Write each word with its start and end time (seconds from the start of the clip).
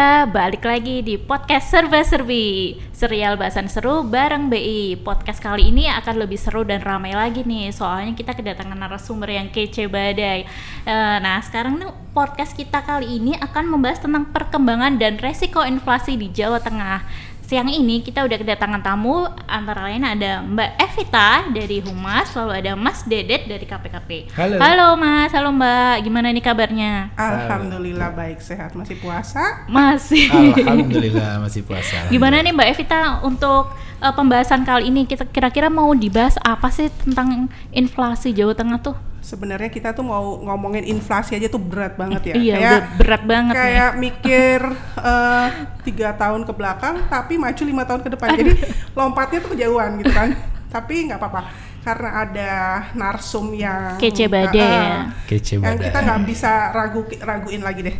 Nda, 0.00 0.24
balik 0.32 0.64
lagi 0.64 1.04
di 1.04 1.20
podcast 1.20 1.76
Serba 1.76 2.00
Serbi. 2.00 2.72
Serial 2.88 3.36
bahasan 3.36 3.68
seru 3.68 4.00
bareng 4.00 4.48
BI 4.48 4.96
Podcast 5.04 5.44
kali 5.44 5.68
ini 5.68 5.92
akan 5.92 6.24
lebih 6.24 6.40
seru 6.40 6.64
dan 6.64 6.80
ramai 6.80 7.12
lagi 7.12 7.44
nih 7.44 7.68
Soalnya 7.68 8.16
kita 8.16 8.32
kedatangan 8.32 8.80
narasumber 8.80 9.28
yang 9.28 9.52
kece 9.52 9.92
badai. 9.92 10.48
Eh, 10.88 11.16
Nah 11.20 11.44
sekarang 11.44 11.76
nih 11.76 11.92
podcast 12.16 12.56
kita 12.56 12.80
kali 12.80 13.20
ini 13.20 13.36
akan 13.44 13.76
membahas 13.76 14.00
tentang 14.00 14.24
perkembangan 14.32 14.96
dan 14.96 15.20
resiko 15.20 15.68
inflasi 15.68 16.16
di 16.16 16.32
Jawa 16.32 16.64
Tengah 16.64 17.04
Siang 17.50 17.66
ini 17.66 17.98
kita 17.98 18.22
udah 18.22 18.38
kedatangan 18.38 18.78
tamu 18.78 19.26
antara 19.50 19.90
lain 19.90 20.06
ada 20.06 20.38
Mbak 20.38 20.70
Evita 20.86 21.50
dari 21.50 21.82
Humas 21.82 22.30
Lalu 22.38 22.62
ada 22.62 22.78
Mas 22.78 23.02
Dedet 23.02 23.50
dari 23.50 23.66
KPKP 23.66 24.30
Halo. 24.38 24.54
Halo 24.62 24.88
Mas, 24.94 25.34
halo 25.34 25.50
Mbak, 25.58 26.06
gimana 26.06 26.30
nih 26.30 26.46
kabarnya? 26.46 27.10
Alhamdulillah 27.18 28.14
baik 28.14 28.38
sehat 28.38 28.78
masih 28.78 29.02
puasa. 29.02 29.66
Masih 29.66 30.30
Alhamdulillah 30.62 31.42
masih 31.42 31.66
puasa. 31.66 32.06
Gimana 32.06 32.38
nih 32.38 32.54
Mbak 32.54 32.68
Evita 32.70 33.18
untuk 33.26 33.74
uh, 33.98 34.14
pembahasan 34.14 34.62
kali 34.62 34.86
ini 34.86 35.10
kita 35.10 35.26
kira-kira 35.26 35.66
mau 35.66 35.90
dibahas 35.90 36.38
apa 36.46 36.70
sih 36.70 36.86
tentang 37.02 37.50
inflasi 37.74 38.30
Jawa 38.30 38.54
Tengah 38.54 38.78
tuh? 38.78 39.09
Sebenarnya 39.30 39.70
kita 39.70 39.94
tuh 39.94 40.02
mau 40.02 40.42
ngomongin 40.42 40.82
inflasi 40.90 41.38
aja 41.38 41.46
tuh 41.46 41.62
berat 41.62 41.94
banget 41.94 42.34
ya. 42.34 42.34
Iya, 42.34 42.54
kayak 42.58 42.66
udah 42.66 42.82
berat 42.98 43.22
banget 43.22 43.54
nih. 43.54 43.62
kayak 43.62 43.90
mikir 43.94 44.58
eh, 44.98 45.48
tiga 45.86 46.08
tahun 46.18 46.42
ke 46.42 46.52
belakang 46.58 46.94
tapi 47.06 47.38
maju 47.38 47.62
lima 47.62 47.82
tahun 47.86 48.00
ke 48.02 48.10
depan. 48.18 48.28
Jadi 48.34 48.52
lompatnya 48.98 49.38
tuh 49.38 49.50
kejauhan 49.54 49.90
gitu 50.02 50.10
kan. 50.10 50.34
tapi 50.74 51.10
nggak 51.10 51.18
apa-apa 51.18 51.40
karena 51.80 52.10
ada 52.22 52.52
narsum 52.94 53.50
yang 53.56 53.98
Kece 53.98 54.30
badai 54.30 54.60
ya. 54.60 55.10
Kece 55.26 55.58
yang 55.58 55.74
badai. 55.74 55.86
kita 55.90 55.98
nggak 56.06 56.20
bisa 56.28 56.52
ragu 56.70 57.02
raguin 57.22 57.62
lagi 57.64 57.80
deh. 57.86 57.96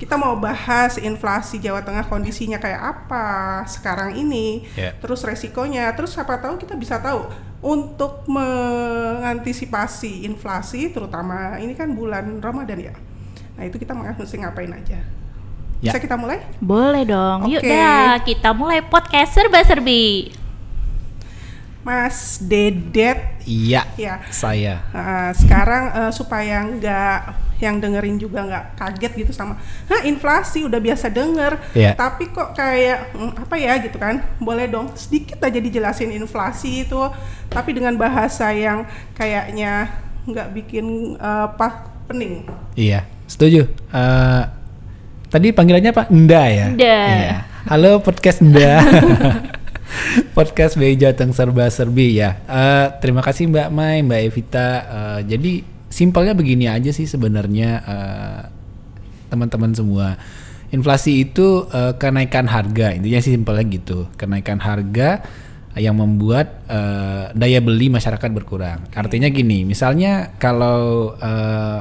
Kita 0.00 0.16
mau 0.16 0.32
bahas 0.40 0.96
inflasi 0.96 1.60
Jawa 1.60 1.84
Tengah 1.84 2.08
kondisinya 2.08 2.56
kayak 2.56 2.80
apa 2.80 3.60
sekarang 3.68 4.16
ini, 4.16 4.64
Ya. 4.72 4.96
terus 4.96 5.20
resikonya, 5.20 5.92
terus 5.92 6.16
siapa 6.16 6.40
tahu 6.40 6.56
kita 6.56 6.72
bisa 6.72 6.96
tahu 7.04 7.28
untuk 7.60 8.24
mengantisipasi 8.24 10.24
inflasi, 10.24 10.88
terutama 10.88 11.60
ini 11.60 11.76
kan 11.76 11.92
bulan 11.92 12.40
Ramadan 12.40 12.80
ya. 12.80 12.96
Nah 13.60 13.68
itu 13.68 13.76
kita 13.76 13.92
mesti 13.92 14.40
ngapain 14.40 14.72
aja? 14.72 15.04
Ya. 15.84 15.92
Bisa 15.92 16.00
kita 16.00 16.16
mulai? 16.16 16.48
Boleh 16.64 17.04
dong. 17.04 17.52
Yuk 17.52 17.60
Oke. 17.60 17.68
dah, 17.68 18.24
kita 18.24 18.56
mulai 18.56 18.80
podcast 18.80 19.36
serba-serbi. 19.36 20.39
Mas 21.80 22.36
Dedet, 22.44 23.40
Iya. 23.48 23.88
ya. 23.96 24.20
Saya. 24.28 24.84
Uh, 24.92 25.32
sekarang 25.32 25.84
uh, 25.96 26.12
supaya 26.12 26.60
nggak 26.60 27.20
yang 27.60 27.76
dengerin 27.76 28.16
juga 28.16 28.40
nggak 28.40 28.64
kaget 28.72 29.12
gitu 29.20 29.32
sama, 29.36 29.60
nah 29.84 30.00
inflasi 30.00 30.64
udah 30.64 30.80
biasa 30.80 31.12
denger, 31.12 31.60
Iya. 31.76 31.92
tapi 31.92 32.32
kok 32.32 32.56
kayak 32.56 33.12
hmm, 33.12 33.36
apa 33.36 33.54
ya 33.60 33.76
gitu 33.84 34.00
kan? 34.00 34.24
Boleh 34.40 34.64
dong 34.64 34.92
sedikit 34.96 35.36
aja 35.44 35.60
dijelasin 35.60 36.08
inflasi 36.12 36.88
itu, 36.88 37.00
tapi 37.52 37.76
dengan 37.76 38.00
bahasa 38.00 38.48
yang 38.52 38.88
kayaknya 39.12 39.92
nggak 40.24 40.48
bikin 40.56 41.16
uh, 41.20 41.52
apa 41.52 41.92
pening. 42.08 42.48
Iya. 42.76 43.04
Setuju. 43.30 43.62
Eh, 43.94 44.42
tadi 45.30 45.54
panggilannya 45.54 45.94
Pak 45.94 46.10
Nda 46.10 46.44
ya? 46.50 46.66
Nda. 46.74 46.98
Iya. 47.06 47.36
Halo 47.70 48.02
podcast 48.02 48.42
Nda. 48.42 48.82
podcast 50.36 50.78
BI 50.78 50.96
Jateng 50.96 51.34
Serba 51.34 51.66
Serbi 51.70 52.18
ya. 52.18 52.38
Eh, 52.46 52.86
terima 53.02 53.20
kasih 53.24 53.50
Mbak 53.50 53.68
Mai, 53.72 54.02
Mbak 54.04 54.20
Evita. 54.30 54.68
Eh, 54.86 55.20
jadi 55.36 55.52
simpelnya 55.90 56.34
begini 56.34 56.70
aja 56.70 56.90
sih 56.94 57.06
sebenarnya 57.06 57.70
eh, 57.84 58.40
teman-teman 59.30 59.72
semua. 59.74 60.16
Inflasi 60.70 61.26
itu 61.26 61.66
eh, 61.70 61.94
kenaikan 61.98 62.46
harga, 62.46 62.94
intinya 62.94 63.20
sih 63.22 63.34
simpelnya 63.34 63.64
gitu. 63.66 64.06
Kenaikan 64.14 64.62
harga 64.62 65.22
yang 65.78 65.98
membuat 65.98 66.66
eh, 66.66 67.24
daya 67.34 67.60
beli 67.62 67.90
masyarakat 67.90 68.30
berkurang. 68.30 68.90
Artinya 68.94 69.30
gini, 69.30 69.66
misalnya 69.66 70.34
kalau 70.38 71.14
eh, 71.18 71.80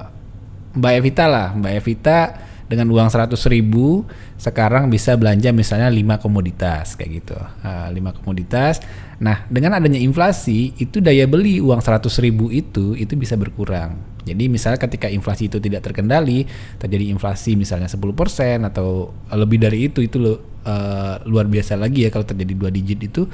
Mbak 0.70 0.94
Evita 1.02 1.26
lah, 1.26 1.48
Mbak 1.58 1.74
Evita 1.82 2.49
dengan 2.70 2.86
uang 2.94 3.10
100.000 3.10 3.34
ribu 3.50 4.06
sekarang 4.38 4.94
bisa 4.94 5.18
belanja 5.18 5.50
misalnya 5.50 5.90
5 5.90 6.22
komoditas 6.22 6.94
kayak 6.94 7.12
gitu, 7.26 7.38
Eh, 7.66 7.90
5 7.90 8.14
komoditas. 8.14 8.78
Nah 9.18 9.50
dengan 9.50 9.76
adanya 9.76 9.98
inflasi 9.98 10.78
itu 10.78 11.02
daya 11.02 11.26
beli 11.26 11.58
uang 11.58 11.82
100.000 11.82 12.22
ribu 12.22 12.54
itu 12.54 12.94
itu 12.94 13.18
bisa 13.18 13.34
berkurang. 13.34 13.98
Jadi 14.22 14.46
misalnya 14.46 14.78
ketika 14.78 15.10
inflasi 15.10 15.50
itu 15.50 15.58
tidak 15.58 15.82
terkendali, 15.82 16.46
terjadi 16.78 17.10
inflasi 17.10 17.58
misalnya 17.58 17.90
10% 17.90 18.70
atau 18.70 19.18
lebih 19.34 19.58
dari 19.58 19.90
itu 19.90 20.06
itu 20.06 20.22
lo, 20.22 20.62
eh, 20.62 21.16
luar 21.26 21.50
biasa 21.50 21.74
lagi 21.74 22.06
ya 22.06 22.14
kalau 22.14 22.30
terjadi 22.30 22.54
dua 22.54 22.70
digit 22.70 23.02
itu 23.02 23.26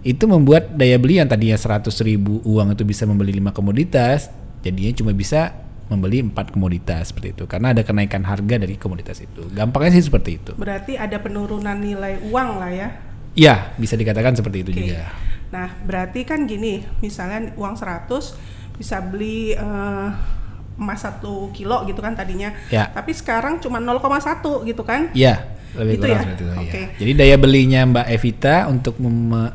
itu 0.00 0.24
membuat 0.24 0.72
daya 0.72 0.96
beli 0.96 1.20
yang 1.20 1.28
tadinya 1.28 1.58
100.000 1.58 1.92
ribu 2.06 2.40
uang 2.46 2.72
itu 2.72 2.86
bisa 2.88 3.04
membeli 3.04 3.36
5 3.36 3.52
komoditas 3.52 4.32
jadinya 4.64 4.94
cuma 4.96 5.12
bisa 5.12 5.67
membeli 5.88 6.20
empat 6.22 6.52
komoditas 6.52 7.10
seperti 7.10 7.32
itu 7.32 7.44
karena 7.44 7.72
ada 7.72 7.80
kenaikan 7.82 8.20
harga 8.22 8.60
dari 8.60 8.76
komoditas 8.76 9.18
itu 9.18 9.48
gampangnya 9.48 9.96
sih 9.96 10.04
seperti 10.04 10.30
itu 10.36 10.52
Berarti 10.54 10.94
ada 10.94 11.16
penurunan 11.16 11.74
nilai 11.74 12.20
uang 12.28 12.50
lah 12.60 12.70
ya. 12.70 12.88
ya 13.32 13.54
bisa 13.74 13.96
dikatakan 13.96 14.36
seperti 14.36 14.62
itu 14.62 14.70
Oke. 14.72 14.80
juga 14.84 15.08
Nah, 15.48 15.72
berarti 15.80 16.28
kan 16.28 16.44
gini, 16.44 16.84
misalnya 17.00 17.56
uang 17.56 17.72
100 17.72 18.36
bisa 18.76 19.00
beli 19.00 19.56
eh, 19.56 20.08
emas 20.76 21.00
1 21.00 21.24
kilo 21.50 21.88
gitu 21.88 21.98
kan 21.98 22.12
tadinya. 22.12 22.52
Ya. 22.68 22.92
Tapi 22.92 23.16
sekarang 23.16 23.56
cuma 23.56 23.80
0,1 23.80 24.44
gitu 24.68 24.84
kan? 24.84 25.08
ya 25.16 25.40
lebih 25.72 25.96
Gitu 25.96 26.04
kurang 26.04 26.12
ya? 26.12 26.20
seperti 26.24 26.36
itu 26.36 26.44
ya. 26.48 26.56
Oke. 26.60 26.80
jadi 26.96 27.12
daya 27.14 27.36
belinya 27.36 27.80
Mbak 27.84 28.06
Evita 28.08 28.56
untuk 28.68 28.96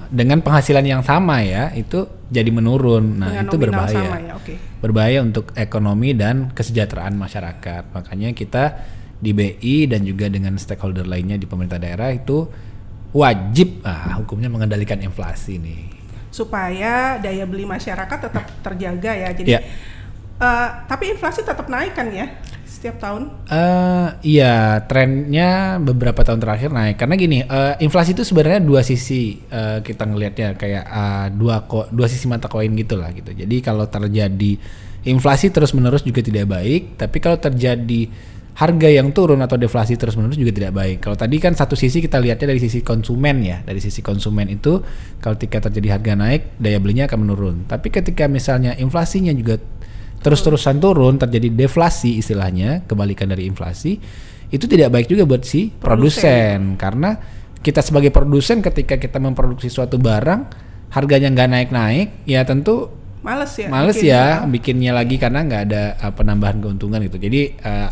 dengan 0.10 0.42
penghasilan 0.42 0.86
yang 0.86 1.02
sama 1.02 1.42
ya 1.42 1.74
itu 1.74 2.06
jadi 2.34 2.50
menurun 2.50 3.22
nah 3.22 3.30
Dengan 3.30 3.46
itu 3.46 3.56
berbahaya 3.62 4.02
sama 4.02 4.18
ya, 4.20 4.34
oke. 4.34 4.54
berbahaya 4.82 5.20
untuk 5.22 5.54
ekonomi 5.54 6.12
dan 6.12 6.50
kesejahteraan 6.50 7.14
masyarakat. 7.14 7.94
Makanya 7.94 8.34
kita 8.34 8.64
di 9.22 9.32
BI 9.32 9.86
dan 9.86 10.02
juga 10.02 10.28
dengan 10.28 10.58
stakeholder 10.58 11.06
lainnya 11.06 11.38
di 11.38 11.46
pemerintah 11.46 11.78
daerah 11.78 12.10
itu 12.10 12.50
wajib 13.14 13.86
ah, 13.86 14.18
hukumnya 14.18 14.50
mengendalikan 14.50 14.98
inflasi 14.98 15.62
nih. 15.62 15.94
Supaya 16.28 17.22
daya 17.22 17.46
beli 17.46 17.64
masyarakat 17.64 18.18
tetap 18.20 18.46
terjaga 18.66 19.12
ya. 19.14 19.30
Jadi 19.32 19.48
Ya. 19.48 19.62
eh, 20.36 20.70
tapi 20.90 21.14
inflasi 21.14 21.46
tetap 21.46 21.70
naik 21.70 21.94
kan 21.94 22.10
ya 22.10 22.26
setiap 22.84 23.00
tahun? 23.00 23.32
Eh 23.48 24.08
iya, 24.36 24.84
trennya 24.84 25.80
beberapa 25.80 26.20
tahun 26.20 26.44
terakhir 26.44 26.68
naik 26.68 27.00
karena 27.00 27.16
gini, 27.16 27.40
eh, 27.48 27.80
inflasi 27.80 28.12
itu 28.12 28.28
sebenarnya 28.28 28.60
dua 28.60 28.84
sisi 28.84 29.40
eh, 29.48 29.80
kita 29.80 30.04
ngelihatnya 30.04 30.60
kayak 30.60 30.84
eh, 30.84 31.28
dua 31.32 31.64
ko 31.64 31.88
dua 31.88 32.12
sisi 32.12 32.28
mata 32.28 32.52
koin 32.52 32.76
gitu 32.76 33.00
lah 33.00 33.16
gitu. 33.16 33.32
Jadi 33.32 33.64
kalau 33.64 33.88
terjadi 33.88 34.60
inflasi 35.08 35.48
terus-menerus 35.56 36.04
juga 36.04 36.20
tidak 36.20 36.52
baik, 36.52 37.00
tapi 37.00 37.24
kalau 37.24 37.40
terjadi 37.40 38.12
harga 38.54 38.86
yang 38.92 39.16
turun 39.16 39.40
atau 39.40 39.56
deflasi 39.56 39.96
terus-menerus 39.96 40.36
juga 40.36 40.52
tidak 40.52 40.76
baik. 40.76 41.00
Kalau 41.00 41.16
tadi 41.16 41.40
kan 41.40 41.56
satu 41.56 41.80
sisi 41.80 42.04
kita 42.04 42.20
lihatnya 42.20 42.52
dari 42.52 42.60
sisi 42.60 42.84
konsumen 42.84 43.48
ya, 43.48 43.64
dari 43.64 43.80
sisi 43.80 44.04
konsumen 44.04 44.52
itu 44.52 44.84
kalau 45.24 45.40
ketika 45.40 45.72
terjadi 45.72 45.96
harga 45.96 46.20
naik, 46.20 46.60
daya 46.60 46.84
belinya 46.84 47.08
akan 47.08 47.20
menurun. 47.24 47.56
Tapi 47.64 47.88
ketika 47.96 48.28
misalnya 48.28 48.76
inflasinya 48.76 49.32
juga 49.32 49.56
terus-terusan 50.24 50.80
turun 50.80 51.20
terjadi 51.20 51.52
deflasi 51.52 52.24
istilahnya 52.24 52.88
kebalikan 52.88 53.28
dari 53.28 53.46
inflasi 53.46 54.00
itu 54.54 54.66
tidak 54.70 54.96
baik 54.96 55.12
juga 55.12 55.28
buat 55.28 55.44
si 55.44 55.70
produsen 55.70 56.80
karena 56.80 57.20
kita 57.60 57.84
sebagai 57.84 58.10
produsen 58.10 58.64
ketika 58.64 58.96
kita 58.96 59.20
memproduksi 59.20 59.68
suatu 59.68 60.00
barang 60.00 60.42
harganya 60.94 61.28
nggak 61.34 61.50
naik-naik 61.50 62.08
ya 62.24 62.48
tentu 62.48 63.04
Males 63.24 63.56
ya? 63.56 63.72
males 63.72 63.96
bikinnya. 63.96 64.44
ya 64.44 64.52
bikinnya 64.52 64.92
lagi 64.92 65.16
karena 65.16 65.40
nggak 65.48 65.62
ada 65.72 65.84
uh, 65.96 66.12
penambahan 66.12 66.60
keuntungan 66.60 67.00
gitu 67.08 67.16
jadi 67.24 67.56
uh, 67.64 67.90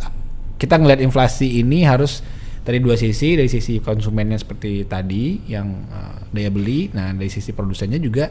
kita 0.60 0.76
ngelihat 0.76 1.00
inflasi 1.08 1.64
ini 1.64 1.88
harus 1.88 2.20
dari 2.62 2.84
dua 2.84 3.00
sisi 3.00 3.40
dari 3.40 3.48
sisi 3.48 3.80
konsumennya 3.80 4.36
seperti 4.38 4.86
tadi 4.86 5.40
yang 5.48 5.88
uh, 5.88 6.28
daya 6.36 6.52
beli 6.52 6.92
nah 6.92 7.16
dari 7.16 7.32
sisi 7.32 7.56
produsennya 7.56 7.98
juga 7.98 8.28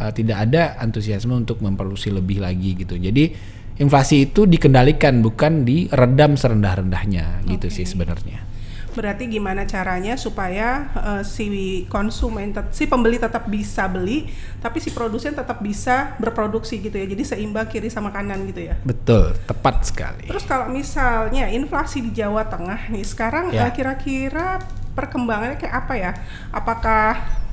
uh, 0.00 0.12
tidak 0.16 0.48
ada 0.48 0.80
antusiasme 0.80 1.36
untuk 1.36 1.60
memproduksi 1.60 2.08
lebih 2.08 2.40
lagi 2.40 2.72
gitu 2.74 2.96
jadi 2.96 3.30
inflasi 3.76 4.28
itu 4.28 4.44
dikendalikan 4.44 5.20
bukan 5.20 5.64
diredam 5.64 6.36
serendah-rendahnya 6.36 7.44
gitu 7.48 7.68
sih 7.68 7.84
sebenarnya 7.84 8.50
Berarti 8.90 9.30
gimana 9.30 9.62
caranya 9.70 10.18
supaya 10.18 10.90
eh, 10.98 11.22
si 11.22 11.46
konsumen, 11.86 12.50
si 12.74 12.90
pembeli 12.90 13.22
tetap 13.22 13.46
bisa 13.46 13.86
beli, 13.86 14.26
tapi 14.58 14.82
si 14.82 14.90
produsen 14.90 15.30
tetap 15.30 15.62
bisa 15.62 16.18
berproduksi 16.18 16.82
gitu 16.82 16.98
ya. 16.98 17.06
Jadi 17.06 17.22
seimbang 17.22 17.70
kiri 17.70 17.86
sama 17.86 18.10
kanan 18.10 18.42
gitu 18.50 18.66
ya. 18.66 18.74
betul 18.82 19.30
tepat 19.46 19.86
sekali 19.86 20.26
Terus 20.26 20.42
kalau 20.42 20.66
misalnya 20.74 21.46
inflasi 21.54 22.02
di 22.02 22.10
Jawa 22.10 22.50
Tengah 22.50 22.90
nih 22.90 23.06
sekarang 23.06 23.54
Ya. 23.54 23.70
eh, 23.70 23.72
kira-kira 23.72 24.58
perkembangannya 24.98 25.54
kayak 25.54 25.74
apa 25.86 25.94
ya? 25.94 26.12
Apakah 26.50 27.12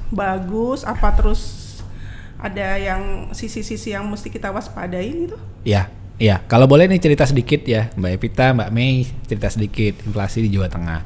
bagus? 0.09 0.81
Apa 0.89 1.13
terus 1.13 1.66
ada 2.37 2.77
yang 2.77 3.33
sisi-sisi 3.33 3.97
yang 3.97 4.05
mesti 4.05 4.29
kita 4.29 4.53
waspadain 4.53 5.25
gitu? 5.25 5.37
Ya, 5.65 5.89
ya. 6.21 6.45
Kalau 6.45 6.69
boleh 6.69 6.85
nih 6.85 7.01
cerita 7.01 7.25
sedikit 7.25 7.65
ya, 7.65 7.89
Mbak 7.97 8.11
Evita, 8.13 8.53
Mbak 8.53 8.69
Mei, 8.69 9.09
cerita 9.25 9.49
sedikit 9.49 9.97
inflasi 10.05 10.45
di 10.45 10.53
Jawa 10.53 10.69
Tengah. 10.69 11.01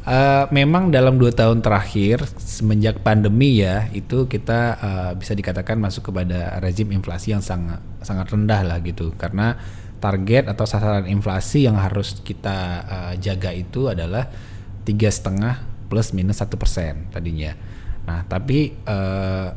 Uh, 0.00 0.48
memang 0.48 0.88
dalam 0.88 1.20
dua 1.20 1.28
tahun 1.28 1.60
terakhir 1.60 2.24
semenjak 2.40 3.04
pandemi 3.04 3.60
ya 3.60 3.84
itu 3.92 4.24
kita 4.24 4.60
uh, 4.80 5.12
bisa 5.12 5.36
dikatakan 5.36 5.76
masuk 5.76 6.08
kepada 6.08 6.56
rezim 6.64 6.88
inflasi 6.88 7.36
yang 7.36 7.44
sangat 7.44 7.84
sangat 8.00 8.32
rendah 8.32 8.64
lah 8.64 8.80
gitu 8.80 9.12
karena 9.20 9.60
target 10.00 10.48
atau 10.48 10.64
sasaran 10.64 11.04
inflasi 11.04 11.68
yang 11.68 11.76
harus 11.76 12.16
kita 12.24 12.58
uh, 12.88 13.12
jaga 13.20 13.52
itu 13.52 13.92
adalah 13.92 14.24
tiga 14.88 15.12
setengah 15.12 15.60
plus 15.92 16.16
minus 16.16 16.40
satu 16.40 16.56
persen 16.56 17.12
tadinya. 17.12 17.52
Nah 18.08 18.24
tapi 18.24 18.72
uh, 18.88 19.52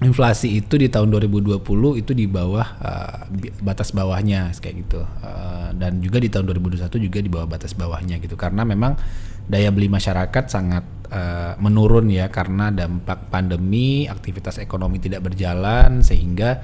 inflasi 0.00 0.64
itu 0.64 0.80
di 0.80 0.88
tahun 0.88 1.12
2020 1.12 1.60
itu 2.00 2.12
di 2.16 2.24
bawah 2.24 2.66
uh, 2.80 3.28
batas 3.60 3.92
bawahnya 3.92 4.48
kayak 4.56 4.88
gitu 4.88 5.04
uh, 5.04 5.76
dan 5.76 6.00
juga 6.00 6.16
di 6.16 6.32
tahun 6.32 6.48
2021 6.56 6.88
juga 7.04 7.18
di 7.20 7.28
bawah 7.28 7.48
batas 7.48 7.76
bawahnya 7.76 8.16
gitu 8.16 8.32
karena 8.32 8.64
memang 8.64 8.96
daya 9.50 9.68
beli 9.74 9.92
masyarakat 9.92 10.44
sangat 10.46 10.84
uh, 11.10 11.52
menurun 11.58 12.06
ya 12.08 12.30
karena 12.30 12.70
dampak 12.70 13.28
pandemi, 13.28 14.06
aktivitas 14.06 14.62
ekonomi 14.62 15.02
tidak 15.02 15.26
berjalan 15.26 16.06
sehingga 16.06 16.62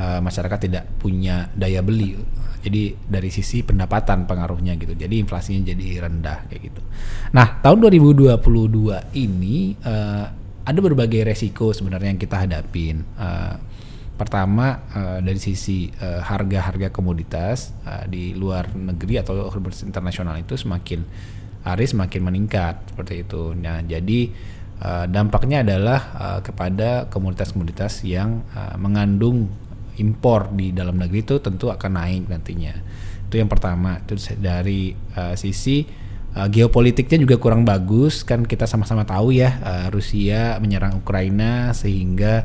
uh, 0.00 0.20
masyarakat 0.24 0.58
tidak 0.64 0.84
punya 0.98 1.52
daya 1.52 1.84
beli. 1.84 2.16
Jadi 2.64 2.96
dari 2.96 3.28
sisi 3.28 3.60
pendapatan 3.60 4.24
pengaruhnya 4.24 4.72
gitu. 4.80 4.96
Jadi 4.96 5.20
inflasinya 5.20 5.68
jadi 5.68 6.08
rendah 6.08 6.48
kayak 6.48 6.62
gitu. 6.72 6.80
Nah, 7.36 7.60
tahun 7.60 7.92
2022 7.92 8.40
ini 9.20 9.76
uh, 9.84 10.43
ada 10.64 10.78
berbagai 10.80 11.28
resiko 11.28 11.72
sebenarnya 11.76 12.16
yang 12.16 12.20
kita 12.20 12.40
hadapin. 12.40 13.04
Uh, 13.20 13.56
pertama 14.14 14.86
uh, 14.94 15.18
dari 15.18 15.42
sisi 15.42 15.90
harga-harga 16.00 16.86
uh, 16.88 16.94
komoditas 16.94 17.74
uh, 17.82 18.06
di 18.06 18.30
luar 18.32 18.70
negeri 18.70 19.18
atau 19.18 19.50
internasional 19.84 20.38
itu 20.38 20.54
semakin 20.54 21.02
hari 21.64 21.88
semakin 21.88 22.20
meningkat 22.20 22.92
seperti 22.92 23.24
itu. 23.24 23.56
Nah, 23.56 23.80
jadi 23.80 24.28
uh, 24.84 25.08
dampaknya 25.08 25.64
adalah 25.64 26.00
uh, 26.14 26.40
kepada 26.44 27.08
komoditas-komoditas 27.08 28.04
yang 28.04 28.44
uh, 28.52 28.76
mengandung 28.76 29.48
impor 29.96 30.52
di 30.52 30.70
dalam 30.76 31.00
negeri 31.00 31.24
itu 31.24 31.40
tentu 31.40 31.72
akan 31.72 31.90
naik 31.98 32.28
nantinya. 32.28 32.76
Itu 33.26 33.40
yang 33.40 33.48
pertama. 33.48 33.98
Itu 34.04 34.20
dari 34.36 34.92
uh, 35.16 35.34
sisi 35.34 36.03
uh, 36.34 36.48
geopolitiknya 36.50 37.22
juga 37.22 37.38
kurang 37.38 37.62
bagus 37.62 38.26
kan 38.26 38.42
kita 38.44 38.66
sama-sama 38.66 39.06
tahu 39.06 39.34
ya 39.34 39.58
uh, 39.62 39.86
Rusia 39.90 40.58
menyerang 40.58 40.98
Ukraina 41.00 41.70
sehingga 41.72 42.44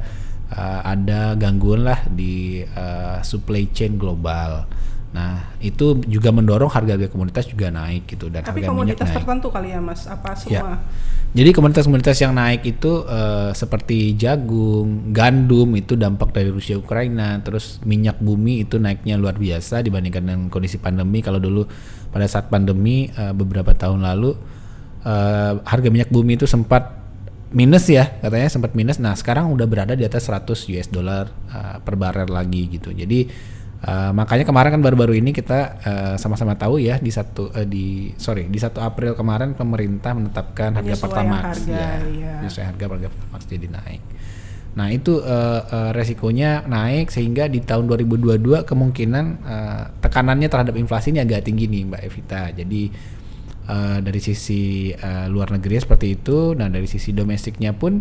uh, 0.54 0.82
ada 0.86 1.34
gangguan 1.36 1.86
lah 1.86 2.06
di 2.10 2.62
uh, 2.64 3.22
supply 3.22 3.70
chain 3.74 3.98
global. 3.98 4.66
Nah, 5.10 5.58
itu 5.58 5.98
juga 6.06 6.30
mendorong 6.30 6.70
harga-harga 6.70 7.10
komoditas 7.10 7.50
juga 7.50 7.74
naik 7.74 8.06
gitu 8.14 8.30
dan 8.30 8.46
Tapi 8.46 8.62
harga 8.62 8.70
komoditas 8.70 9.10
minyak 9.10 9.10
naik. 9.10 9.18
tertentu 9.18 9.48
kali 9.50 9.70
ya, 9.74 9.82
Mas? 9.82 10.06
Apa 10.06 10.38
Ya. 10.46 10.62
semua? 10.62 10.78
Jadi 11.34 11.50
komoditas-komoditas 11.50 12.18
yang 12.22 12.34
naik 12.38 12.62
itu 12.62 13.10
eh, 13.10 13.50
seperti 13.58 14.14
jagung, 14.14 15.10
gandum 15.10 15.74
itu 15.74 15.98
dampak 15.98 16.30
dari 16.30 16.54
Rusia 16.54 16.78
Ukraina, 16.78 17.42
terus 17.42 17.82
minyak 17.90 18.22
bumi 18.22 18.62
itu 18.70 18.78
naiknya 18.78 19.18
luar 19.18 19.34
biasa 19.34 19.82
dibandingkan 19.82 20.22
dengan 20.26 20.42
kondisi 20.54 20.78
pandemi. 20.78 21.26
Kalau 21.26 21.42
dulu 21.42 21.66
pada 22.10 22.26
saat 22.26 22.50
pandemi 22.50 23.10
eh, 23.10 23.34
beberapa 23.34 23.74
tahun 23.74 24.02
lalu 24.06 24.36
eh, 25.06 25.54
harga 25.62 25.88
minyak 25.90 26.10
bumi 26.10 26.38
itu 26.38 26.46
sempat 26.50 26.98
minus 27.50 27.90
ya 27.90 28.06
katanya 28.22 28.50
sempat 28.50 28.78
minus. 28.78 29.02
Nah 29.02 29.18
sekarang 29.18 29.50
udah 29.50 29.66
berada 29.66 29.94
di 29.98 30.06
atas 30.06 30.30
100 30.30 30.46
US 30.76 30.88
dollar 30.90 31.26
eh, 31.30 31.78
per 31.82 31.96
barel 31.98 32.30
lagi 32.30 32.70
gitu. 32.70 32.94
Jadi 32.94 33.22
Uh, 33.80 34.12
makanya 34.12 34.44
kemarin 34.44 34.76
kan 34.76 34.84
baru-baru 34.84 35.24
ini 35.24 35.32
kita 35.32 35.80
uh, 35.88 36.16
sama-sama 36.20 36.52
tahu 36.52 36.84
ya 36.84 37.00
di 37.00 37.16
satu 37.16 37.48
uh, 37.48 37.64
di 37.64 38.12
sorry 38.20 38.52
di 38.52 38.60
satu 38.60 38.84
April 38.84 39.16
kemarin 39.16 39.56
pemerintah 39.56 40.12
menetapkan 40.12 40.76
harga 40.76 41.00
Pertamax 41.00 41.64
harga, 41.64 42.04
ya, 42.12 42.44
harga 42.44 42.86
harga 42.92 43.08
Pertamax 43.08 43.42
jadi 43.48 43.72
naik. 43.72 44.04
Nah 44.80 44.88
itu 44.96 45.20
uh, 45.20 45.60
uh, 45.68 45.92
resikonya 45.92 46.64
naik 46.64 47.12
sehingga 47.12 47.52
di 47.52 47.60
tahun 47.60 47.92
2022 47.92 48.64
kemungkinan 48.64 49.26
uh, 49.44 49.84
tekanannya 50.00 50.48
terhadap 50.48 50.80
inflasi 50.80 51.12
ini 51.12 51.20
agak 51.20 51.44
tinggi 51.44 51.68
nih 51.68 51.84
Mbak 51.92 52.02
Evita. 52.08 52.44
Jadi 52.56 52.88
uh, 53.68 54.00
dari 54.00 54.20
sisi 54.24 54.96
uh, 54.96 55.28
luar 55.28 55.52
negeri 55.52 55.84
seperti 55.84 56.16
itu, 56.16 56.56
nah 56.56 56.72
dari 56.72 56.88
sisi 56.88 57.12
domestiknya 57.12 57.76
pun 57.76 58.00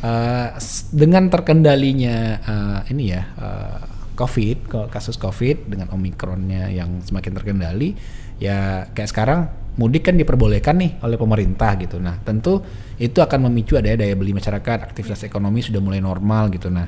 uh, 0.00 0.48
dengan 0.96 1.28
terkendalinya 1.28 2.16
uh, 2.40 2.80
ini 2.88 3.04
ya. 3.12 3.22
Uh, 3.36 3.80
COVID, 4.14 4.70
kasus 4.94 5.18
COVID 5.18 5.74
dengan 5.74 5.90
omikronnya 5.90 6.70
yang 6.70 7.02
semakin 7.02 7.34
terkendali, 7.34 7.98
ya 8.38 8.86
kayak 8.94 9.10
sekarang 9.10 9.50
mudik 9.74 10.06
kan 10.10 10.14
diperbolehkan 10.14 10.78
nih 10.78 10.90
oleh 11.02 11.18
pemerintah 11.18 11.74
gitu. 11.78 11.98
Nah 11.98 12.18
tentu 12.22 12.62
itu 12.98 13.18
akan 13.18 13.50
memicu 13.50 13.74
ada 13.74 13.90
daya 13.94 14.14
beli 14.14 14.30
masyarakat, 14.30 14.78
aktivitas 14.86 15.26
ekonomi 15.26 15.62
sudah 15.62 15.82
mulai 15.82 15.98
normal 15.98 16.50
gitu. 16.54 16.70
Nah 16.70 16.86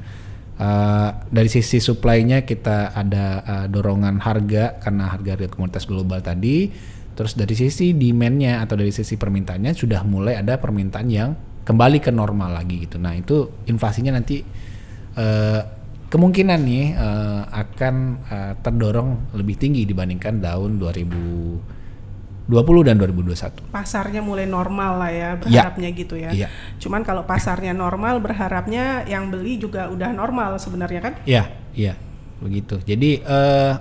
eh, 0.55 1.11
dari 1.27 1.51
sisi 1.51 1.83
supply-nya 1.83 2.47
kita 2.47 2.95
ada 2.95 3.27
eh, 3.43 3.67
dorongan 3.67 4.23
harga 4.23 4.79
karena 4.79 5.11
harga-harga 5.11 5.49
komoditas 5.51 5.85
global 5.85 6.23
tadi. 6.23 6.71
Terus 7.17 7.33
dari 7.33 7.57
sisi 7.57 7.97
demand-nya 7.97 8.61
atau 8.61 8.77
dari 8.77 8.93
sisi 8.93 9.17
permintaannya 9.17 9.73
sudah 9.73 10.05
mulai 10.05 10.37
ada 10.37 10.61
permintaan 10.61 11.09
yang 11.09 11.33
kembali 11.67 11.99
ke 11.99 12.15
normal 12.15 12.55
lagi 12.55 12.87
gitu. 12.87 13.03
Nah 13.03 13.17
itu 13.19 13.67
inflasinya 13.67 14.15
nanti 14.15 14.45
eh, 15.19 15.61
kemungkinan 16.07 16.61
nih 16.63 16.87
eh, 16.95 17.43
akan 17.51 17.95
eh, 18.31 18.53
terdorong 18.63 19.35
lebih 19.35 19.59
tinggi 19.59 19.83
dibandingkan 19.83 20.39
tahun 20.39 20.79
2020 22.47 22.87
dan 22.87 22.97
2021. 23.03 23.75
Pasarnya 23.75 24.23
mulai 24.23 24.47
normal 24.47 25.03
lah 25.03 25.11
ya, 25.11 25.31
berharapnya 25.35 25.91
gitu 25.91 26.15
ya. 26.15 26.31
Iya. 26.31 26.49
Cuman 26.79 27.03
kalau 27.03 27.27
pasarnya 27.27 27.75
normal, 27.75 28.23
berharapnya 28.23 29.03
yang 29.11 29.35
beli 29.35 29.59
juga 29.59 29.91
udah 29.91 30.15
normal 30.15 30.63
sebenarnya 30.63 31.01
kan? 31.03 31.13
Iya, 31.27 31.51
iya, 31.75 31.99
begitu. 32.39 32.79
Jadi 32.87 33.19
eh, 33.19 33.75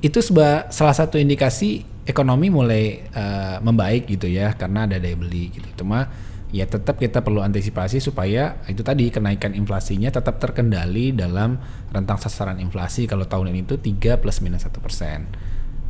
itu 0.00 0.18
seba- 0.24 0.72
salah 0.72 0.96
satu 0.96 1.20
indikasi 1.20 1.84
ekonomi 2.08 2.48
mulai 2.48 3.04
eh, 3.04 3.56
membaik 3.60 4.08
gitu 4.08 4.24
ya, 4.24 4.56
karena 4.56 4.88
ada 4.88 4.96
daya 4.96 5.16
beli 5.20 5.52
gitu. 5.52 5.84
Cuma 5.84 6.08
ya 6.50 6.66
tetap 6.66 6.98
kita 6.98 7.22
perlu 7.22 7.44
antisipasi 7.44 8.02
supaya 8.02 8.58
itu 8.66 8.82
tadi 8.82 9.06
kenaikan 9.06 9.54
inflasinya 9.54 10.10
tetap 10.10 10.42
terkendali 10.42 11.14
dalam 11.14 11.62
rentang 11.94 12.18
sasaran 12.18 12.58
inflasi 12.58 13.06
kalau 13.06 13.22
tahun 13.22 13.54
ini 13.54 13.62
itu 13.68 13.78
3 13.78 14.18
plus 14.18 14.40
minus 14.42 14.64
satu 14.66 14.80
persen. 14.82 15.28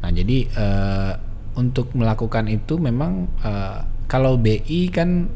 Nah 0.03 0.11
jadi 0.11 0.39
eh, 0.51 1.30
untuk 1.59 1.95
melakukan 1.97 2.47
itu 2.47 2.79
memang 2.79 3.27
eh, 3.43 3.79
kalau 4.07 4.39
BI 4.39 4.91
kan 4.91 5.27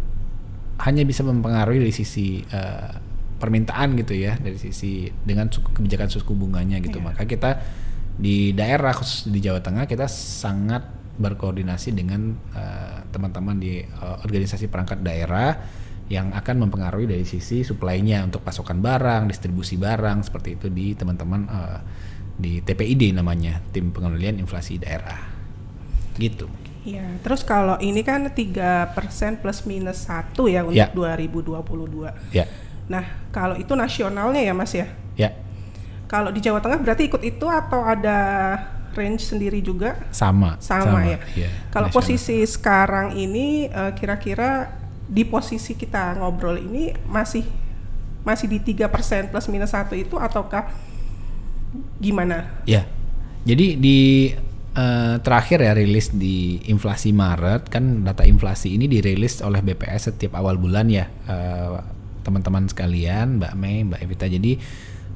hanya 0.82 1.02
bisa 1.06 1.22
mempengaruhi 1.22 1.78
dari 1.82 1.94
sisi 1.94 2.42
eh, 2.42 2.90
permintaan 3.38 3.98
gitu 3.98 4.14
ya 4.14 4.38
dari 4.38 4.56
sisi 4.56 5.10
dengan 5.22 5.50
suku, 5.50 5.74
kebijakan 5.76 6.08
suku 6.08 6.32
bunganya 6.32 6.80
gitu 6.80 7.02
Iya. 7.02 7.06
maka 7.12 7.22
kita 7.26 7.50
di 8.14 8.54
daerah 8.54 8.94
khusus 8.94 9.26
di 9.26 9.42
Jawa 9.42 9.58
Tengah 9.58 9.90
kita 9.90 10.06
sangat 10.06 10.86
berkoordinasi 11.18 11.94
dengan 11.94 12.34
eh, 12.54 12.98
teman-teman 13.10 13.58
di 13.58 13.82
eh, 13.82 14.16
organisasi 14.22 14.70
perangkat 14.70 15.02
daerah 15.02 15.54
yang 16.12 16.36
akan 16.36 16.68
mempengaruhi 16.68 17.08
dari 17.08 17.24
sisi 17.24 17.64
supply-nya 17.64 18.20
untuk 18.28 18.44
pasokan 18.44 18.84
barang, 18.84 19.24
distribusi 19.24 19.80
barang 19.80 20.20
seperti 20.20 20.60
itu 20.60 20.66
di 20.70 20.94
teman-teman 20.94 21.40
eh, 21.48 21.80
di 22.34 22.58
TPID 22.62 23.14
namanya 23.14 23.62
tim 23.70 23.94
pengendalian 23.94 24.42
inflasi 24.42 24.78
daerah 24.78 25.33
gitu 26.16 26.46
Iya. 26.84 27.00
Terus 27.24 27.40
kalau 27.40 27.80
ini 27.80 28.04
kan 28.04 28.28
3% 28.28 29.40
plus 29.40 29.64
minus 29.64 30.04
1 30.04 30.44
ya 30.46 30.60
untuk 30.62 30.76
Ya. 30.76 30.92
2022. 30.92 32.12
ya 32.28 32.44
Nah, 32.84 33.00
kalau 33.32 33.56
itu 33.56 33.72
nasionalnya 33.72 34.44
ya 34.44 34.52
Mas 34.52 34.76
ya? 34.76 34.92
ya 35.16 35.32
Kalau 36.04 36.28
di 36.28 36.44
Jawa 36.44 36.60
Tengah 36.60 36.76
berarti 36.76 37.08
ikut 37.08 37.24
itu 37.24 37.48
atau 37.48 37.80
ada 37.80 38.18
range 38.92 39.24
sendiri 39.24 39.64
juga? 39.64 39.96
sama 40.12 40.60
Sama, 40.60 41.08
ya. 41.08 41.16
iya, 41.32 41.48
Kalau 41.72 41.88
nasional. 41.88 41.96
posisi 41.96 42.36
sekarang 42.44 43.16
ini 43.16 43.64
eh, 43.64 43.92
kira-kira 43.96 44.68
di 45.08 45.24
posisi 45.24 45.72
kita 45.72 46.20
ngobrol 46.20 46.60
ini 46.60 46.92
masih 47.08 47.48
masih 48.20 48.44
di 48.46 48.60
3% 48.60 49.32
plus 49.32 49.48
minus 49.48 49.72
1 49.72 49.96
itu 49.96 50.20
ataukah 50.20 50.68
gimana? 51.96 52.60
Ya, 52.64 52.84
jadi 53.42 53.74
di 53.74 53.98
eh, 54.74 55.16
terakhir 55.22 55.58
ya 55.62 55.72
rilis 55.72 56.10
di 56.12 56.58
inflasi 56.68 57.14
Maret 57.14 57.70
kan 57.70 58.02
data 58.02 58.26
inflasi 58.26 58.74
ini 58.74 58.90
dirilis 58.90 59.40
oleh 59.40 59.62
BPS 59.62 60.14
setiap 60.14 60.36
awal 60.38 60.58
bulan 60.58 60.90
ya 60.90 61.06
eh, 61.06 61.78
teman-teman 62.24 62.64
sekalian, 62.66 63.36
Mbak 63.38 63.54
Mei, 63.54 63.84
Mbak 63.84 64.00
Evita. 64.00 64.26
Jadi 64.26 64.52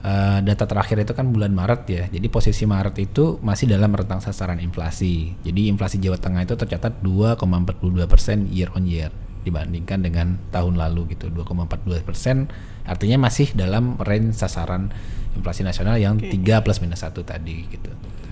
eh, 0.04 0.38
data 0.44 0.64
terakhir 0.68 1.02
itu 1.02 1.16
kan 1.16 1.32
bulan 1.32 1.50
Maret 1.56 1.82
ya. 1.88 2.04
Jadi 2.06 2.26
posisi 2.28 2.68
Maret 2.68 2.96
itu 3.00 3.40
masih 3.40 3.66
dalam 3.66 3.90
rentang 3.96 4.20
sasaran 4.20 4.60
inflasi. 4.60 5.34
Jadi 5.42 5.72
inflasi 5.72 5.96
Jawa 5.98 6.20
Tengah 6.20 6.44
itu 6.44 6.54
tercatat 6.54 7.00
2,42 7.00 8.04
persen 8.06 8.46
year 8.52 8.70
on 8.76 8.84
year 8.84 9.10
dibandingkan 9.48 10.04
dengan 10.04 10.36
tahun 10.52 10.76
lalu 10.76 11.16
gitu 11.16 11.32
2,42 11.32 12.04
persen 12.04 12.52
artinya 12.84 13.30
masih 13.30 13.54
dalam 13.56 13.96
range 13.96 14.36
sasaran 14.36 14.92
inflasi 15.38 15.64
nasional 15.64 15.96
yang 15.96 16.20
Oke. 16.20 16.36
3 16.36 16.60
plus 16.60 16.84
minus 16.84 17.00
satu 17.00 17.24
tadi 17.24 17.64
gitu. 17.70 17.88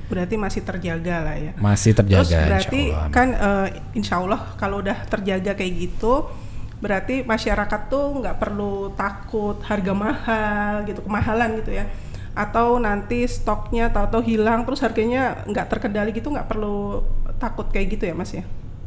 Berarti 0.07 0.35
masih 0.39 0.63
terjaga 0.63 1.17
lah 1.27 1.37
ya. 1.37 1.53
Masih 1.59 1.93
terjaga. 1.93 2.27
Terus 2.27 2.47
berarti 2.47 2.81
insya 2.83 2.99
Allah. 2.99 3.11
kan 3.11 3.29
eh, 3.35 3.69
insya 3.99 4.15
Allah 4.23 4.41
kalau 4.55 4.77
udah 4.83 4.99
terjaga 5.11 5.53
kayak 5.59 5.73
gitu, 5.75 6.31
berarti 6.79 7.27
masyarakat 7.27 7.81
tuh 7.91 8.05
nggak 8.23 8.37
perlu 8.39 8.95
takut 8.95 9.59
harga 9.67 9.93
mahal 9.93 10.73
gitu, 10.87 11.01
kemahalan 11.03 11.59
gitu 11.61 11.75
ya. 11.75 11.91
Atau 12.37 12.79
nanti 12.79 13.25
stoknya 13.27 13.91
tahu-tahu 13.91 14.23
hilang 14.23 14.63
terus 14.69 14.85
harganya 14.85 15.43
nggak 15.49 15.67
terkendali 15.73 16.15
gitu, 16.15 16.31
nggak 16.31 16.47
perlu 16.47 17.03
takut 17.43 17.67
kayak 17.73 17.99
gitu 17.99 18.05
ya 18.07 18.15
mas 18.15 18.31
ya? 18.31 18.45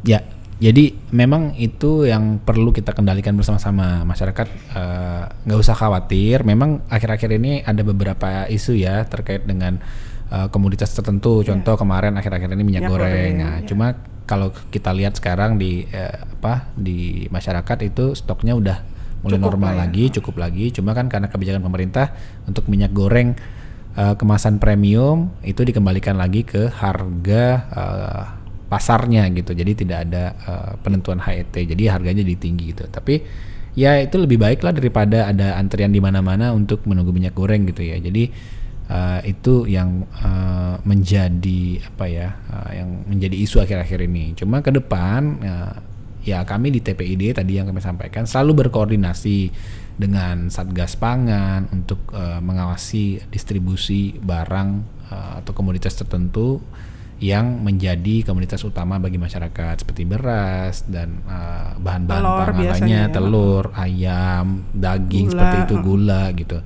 Ya, 0.08 0.20
jadi 0.60 0.92
memang 1.16 1.56
itu 1.56 2.04
yang 2.04 2.36
perlu 2.44 2.76
kita 2.76 2.92
kendalikan 2.92 3.32
bersama-sama 3.40 4.04
masyarakat. 4.04 4.48
eh, 4.76 5.24
nggak 5.48 5.60
usah 5.60 5.76
khawatir. 5.76 6.44
Memang 6.44 6.84
akhir-akhir 6.92 7.32
ini 7.40 7.64
ada 7.64 7.80
beberapa 7.80 8.44
isu 8.52 8.76
ya 8.76 9.08
terkait 9.08 9.48
dengan 9.48 9.80
eh, 10.30 10.48
komoditas 10.50 10.90
tertentu. 10.92 11.42
Contoh 11.42 11.76
kemarin 11.76 12.14
akhir-akhir 12.16 12.50
ini 12.54 12.64
minyak, 12.64 12.86
Minyak 12.86 12.92
goreng. 12.92 13.12
goreng, 13.14 13.34
Nah, 13.38 13.56
ya. 13.60 13.66
cuma 13.68 13.88
kalau 14.24 14.54
kita 14.70 14.94
lihat 14.94 15.18
sekarang 15.18 15.58
di 15.58 15.90
eh, 15.90 16.14
apa 16.40 16.70
di 16.78 17.26
masyarakat 17.28 17.78
itu 17.84 18.14
stoknya 18.14 18.54
udah 18.54 18.78
mulai 19.20 19.36
Cukup 19.36 19.48
normal 19.52 19.72
lah 19.74 19.76
ya. 19.76 19.82
lagi, 19.90 20.04
cukup 20.16 20.36
lagi. 20.40 20.66
Cuma 20.72 20.94
kan 20.94 21.10
karena 21.10 21.28
kebijakan 21.28 21.60
pemerintah 21.60 22.14
untuk 22.46 22.70
minyak 22.70 22.94
goreng 22.94 23.34
eh, 23.98 24.16
kemasan 24.16 24.62
premium 24.62 25.34
itu 25.42 25.66
dikembalikan 25.66 26.16
lagi 26.16 26.46
ke 26.46 26.70
harga 26.72 27.44
eh, 27.74 28.24
pasarnya 28.70 29.26
gitu. 29.34 29.52
Jadi 29.58 29.72
tidak 29.84 30.08
ada 30.08 30.24
eh, 30.38 30.72
penentuan 30.80 31.18
HET. 31.20 31.52
Jadi 31.52 31.84
harganya 31.90 32.22
jadi 32.22 32.38
tinggi 32.38 32.72
gitu. 32.72 32.86
Tapi 32.86 33.18
ya 33.74 33.98
itu 33.98 34.16
lebih 34.22 34.38
baik 34.38 34.62
lah 34.62 34.74
daripada 34.78 35.30
ada 35.30 35.58
antrian 35.58 35.90
di 35.90 35.98
mana-mana 35.98 36.54
untuk 36.54 36.86
menunggu 36.86 37.10
minyak 37.10 37.34
goreng 37.34 37.66
gitu 37.66 37.82
ya. 37.82 37.98
Jadi 37.98 38.30
eh, 38.90 39.22
itu 39.30 39.70
yang 39.70 40.04
eh, 40.20 40.76
menjadi 40.84 41.62
apa 41.86 42.06
ya? 42.10 42.30
eh, 42.36 42.84
yang 42.84 43.06
menjadi 43.06 43.36
isu 43.38 43.62
akhir-akhir 43.62 44.00
ini. 44.10 44.34
Cuma 44.34 44.66
ke 44.66 44.74
depan 44.74 45.22
eh, 45.40 45.74
ya 46.26 46.44
kami 46.44 46.74
di 46.74 46.84
TPID 46.84 47.40
tadi 47.40 47.56
yang 47.56 47.70
kami 47.70 47.80
sampaikan 47.80 48.28
selalu 48.28 48.68
berkoordinasi 48.68 49.54
dengan 50.00 50.48
Satgas 50.48 50.96
Pangan 50.96 51.70
untuk 51.76 52.00
eh, 52.16 52.40
mengawasi 52.40 53.30
distribusi 53.30 54.16
barang 54.18 54.70
eh, 55.12 55.34
atau 55.44 55.52
komoditas 55.52 55.96
tertentu 55.96 56.60
yang 57.20 57.60
menjadi 57.68 58.24
komoditas 58.24 58.64
utama 58.64 58.96
bagi 58.96 59.20
masyarakat 59.20 59.84
seperti 59.84 60.08
beras 60.08 60.88
dan 60.88 61.20
eh, 61.28 61.72
bahan-bahan 61.76 62.24
pangan 62.24 62.56
lainnya, 62.64 63.02
ya. 63.08 63.12
telur, 63.12 63.76
ayam, 63.76 64.64
daging 64.72 65.28
Gula, 65.28 65.36
seperti 65.36 65.58
itu, 65.68 65.76
gula 65.84 66.24
gitu. 66.32 66.58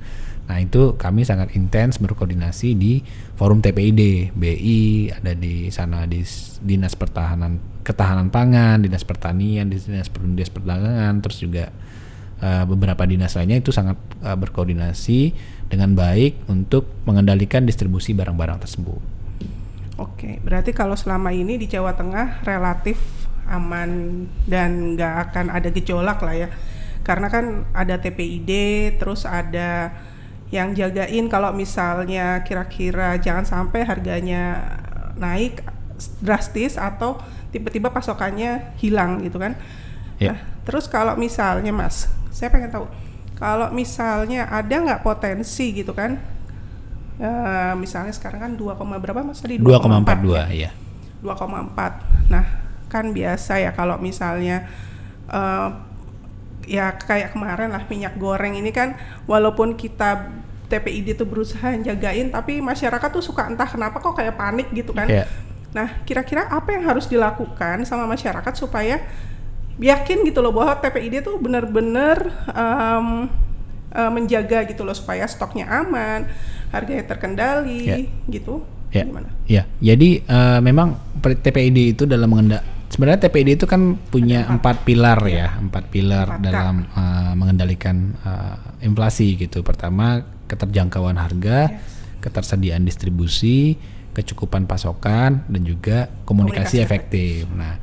Nah 0.44 0.60
itu 0.60 1.00
kami 1.00 1.24
sangat 1.24 1.56
intens 1.56 1.96
berkoordinasi 1.96 2.76
di 2.76 3.00
forum 3.34 3.64
TPID, 3.64 4.34
BI 4.36 5.08
ada 5.12 5.32
di 5.32 5.72
sana 5.72 6.04
di 6.04 6.20
dinas 6.60 6.92
pertahanan 6.92 7.56
ketahanan 7.84 8.28
pangan, 8.28 8.80
dinas 8.80 9.04
pertanian, 9.04 9.68
di 9.68 9.80
dinas 9.80 10.08
per- 10.12 10.24
dinas 10.24 10.52
perdagangan, 10.52 11.14
terus 11.24 11.40
juga 11.40 11.72
eh, 12.40 12.64
beberapa 12.68 13.04
dinas 13.08 13.36
lainnya 13.36 13.60
itu 13.60 13.72
sangat 13.72 13.96
eh, 14.20 14.36
berkoordinasi 14.36 15.20
dengan 15.68 15.96
baik 15.96 16.48
untuk 16.52 16.92
mengendalikan 17.08 17.64
distribusi 17.64 18.12
barang-barang 18.12 18.60
tersebut. 18.60 19.00
Oke, 19.96 20.42
berarti 20.42 20.74
kalau 20.74 20.98
selama 20.98 21.30
ini 21.30 21.54
di 21.54 21.70
Jawa 21.70 21.94
Tengah 21.94 22.42
relatif 22.42 22.98
aman 23.46 24.24
dan 24.48 24.96
nggak 24.96 25.14
akan 25.30 25.46
ada 25.52 25.68
gejolak 25.70 26.18
lah 26.20 26.34
ya. 26.34 26.48
Karena 27.04 27.28
kan 27.28 27.68
ada 27.76 28.00
TPID, 28.00 28.50
terus 28.96 29.28
ada 29.28 29.92
yang 30.54 30.70
jagain 30.70 31.26
kalau 31.26 31.50
misalnya 31.50 32.46
kira-kira 32.46 33.18
jangan 33.18 33.42
sampai 33.42 33.82
harganya 33.82 34.62
naik 35.18 35.66
drastis 36.22 36.78
atau 36.78 37.18
tiba-tiba 37.50 37.90
pasokannya 37.90 38.78
hilang 38.78 39.18
gitu 39.26 39.42
kan. 39.42 39.58
Ya. 40.22 40.38
Nah, 40.38 40.38
terus 40.62 40.86
kalau 40.86 41.18
misalnya 41.18 41.74
Mas, 41.74 42.06
saya 42.30 42.54
pengen 42.54 42.70
tahu 42.70 42.86
kalau 43.34 43.74
misalnya 43.74 44.46
ada 44.46 44.70
nggak 44.78 45.02
potensi 45.02 45.74
gitu 45.74 45.90
kan 45.90 46.22
Eh, 47.14 47.72
misalnya 47.78 48.10
sekarang 48.10 48.40
kan 48.42 48.52
2, 48.58 48.74
koma 48.74 48.98
berapa 48.98 49.22
mas 49.22 49.38
tadi 49.38 49.54
2,42 49.62 50.50
ya. 50.50 50.74
2,4 51.22 52.26
nah 52.26 52.44
kan 52.90 53.14
biasa 53.14 53.62
ya 53.62 53.70
kalau 53.70 54.02
misalnya 54.02 54.66
eh, 55.30 55.68
ya 56.66 56.98
kayak 56.98 57.38
kemarin 57.38 57.70
lah 57.70 57.86
minyak 57.86 58.18
goreng 58.18 58.58
ini 58.58 58.74
kan 58.74 58.98
walaupun 59.30 59.78
kita 59.78 60.26
TPID 60.64 61.14
itu 61.14 61.24
berusaha 61.24 61.76
jagain 61.76 62.28
tapi 62.28 62.58
masyarakat 62.58 63.08
tuh 63.10 63.20
suka 63.20 63.46
entah 63.46 63.66
kenapa 63.66 63.98
kok 63.98 64.14
kayak 64.14 64.34
panik 64.34 64.68
gitu 64.70 64.90
kan 64.90 65.06
Iya. 65.06 65.24
nah 65.70 65.88
kira-kira 66.02 66.46
apa 66.48 66.72
yang 66.72 66.86
harus 66.86 67.04
dilakukan 67.04 67.82
sama 67.82 68.06
masyarakat 68.06 68.52
supaya 68.54 69.02
yakin 69.76 70.22
gitu 70.22 70.38
loh 70.38 70.54
bahwa 70.54 70.78
TPID 70.78 71.20
tuh 71.20 71.36
benar-benar 71.36 72.18
em, 72.48 73.26
eh, 73.90 74.10
menjaga 74.10 74.62
gitu 74.64 74.82
loh 74.82 74.94
supaya 74.94 75.26
stoknya 75.26 75.66
aman 75.66 76.30
harganya 76.70 77.04
terkendali 77.04 77.80
Ya. 77.84 77.96
gitu 78.30 78.62
Ya, 78.88 79.02
gimana 79.02 79.26
ya. 79.50 79.66
Jadi 79.82 80.22
eh, 80.22 80.58
memang 80.62 80.94
TPID 81.18 81.98
itu 81.98 82.02
dalam 82.06 82.30
mengendak 82.30 82.62
sebenarnya 82.86 83.26
TPID 83.26 83.58
itu 83.58 83.66
kan 83.66 83.98
punya 84.06 84.46
empat 84.46 84.86
pilar 84.86 85.18
ya, 85.26 85.58
empat 85.58 85.90
pilar 85.90 86.30
Empat 86.30 86.38
dalam 86.38 86.86
eh, 86.86 87.32
mengendalikan 87.34 88.14
eh, 88.14 88.86
inflasi 88.86 89.34
gitu. 89.34 89.66
Pertama 89.66 90.22
keterjangkauan 90.46 91.16
harga, 91.16 91.72
ketersediaan 92.24 92.84
distribusi, 92.88 93.76
kecukupan 94.14 94.64
pasokan, 94.64 95.44
dan 95.50 95.62
juga 95.66 96.08
komunikasi, 96.24 96.24
Komunikasi 96.24 96.76
efektif. 96.80 97.50
Nah, 97.52 97.74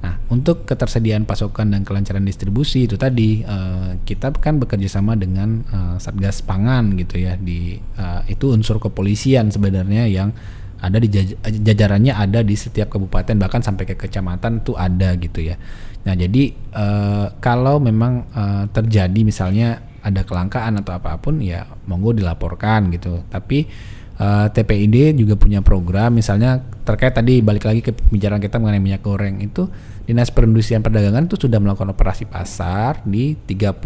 nah 0.00 0.14
untuk 0.32 0.64
ketersediaan 0.64 1.28
pasokan 1.28 1.76
dan 1.76 1.84
kelancaran 1.84 2.24
distribusi 2.24 2.88
itu 2.88 2.96
tadi 2.96 3.44
eh, 3.44 3.90
kita 4.00 4.32
kan 4.38 4.56
bekerja 4.56 4.88
sama 4.88 5.12
dengan 5.12 5.60
eh, 5.66 5.96
Satgas 6.00 6.40
Pangan 6.40 6.96
gitu 6.96 7.20
ya 7.20 7.36
di 7.36 7.76
eh, 7.76 8.20
itu 8.32 8.52
unsur 8.52 8.80
kepolisian 8.80 9.52
sebenarnya 9.52 10.08
yang 10.08 10.32
ada 10.80 10.96
di 10.96 11.12
jaj- 11.12 11.36
jajarannya 11.44 12.16
ada 12.16 12.40
di 12.40 12.56
setiap 12.56 12.88
kabupaten 12.96 13.36
bahkan 13.36 13.60
sampai 13.60 13.84
ke 13.84 14.00
kecamatan 14.00 14.64
tuh 14.64 14.80
ada 14.80 15.12
gitu 15.20 15.44
ya. 15.44 15.60
Nah 16.08 16.16
jadi 16.16 16.42
eh, 16.56 17.26
kalau 17.44 17.76
memang 17.76 18.24
eh, 18.32 18.64
terjadi 18.72 19.20
misalnya 19.20 19.89
ada 20.00 20.24
kelangkaan 20.24 20.80
atau 20.80 20.96
apa 20.96 21.20
pun 21.20 21.38
ya 21.40 21.68
monggo 21.88 22.16
dilaporkan 22.16 22.90
gitu. 22.94 23.24
Tapi 23.28 23.68
eh, 24.16 24.46
TPID 24.52 25.16
juga 25.20 25.36
punya 25.36 25.60
program 25.60 26.16
misalnya 26.16 26.60
terkait 26.84 27.14
tadi 27.14 27.38
balik 27.44 27.68
lagi 27.68 27.80
ke 27.84 27.94
pembicaraan 27.94 28.42
kita 28.42 28.58
mengenai 28.58 28.82
minyak 28.82 29.02
goreng 29.04 29.38
itu 29.44 29.70
Dinas 30.10 30.34
Perindustrian 30.34 30.82
Perdagangan 30.82 31.30
itu 31.30 31.38
sudah 31.38 31.62
melakukan 31.62 31.94
operasi 31.94 32.26
pasar 32.26 32.98
di 33.06 33.38
30 33.38 33.78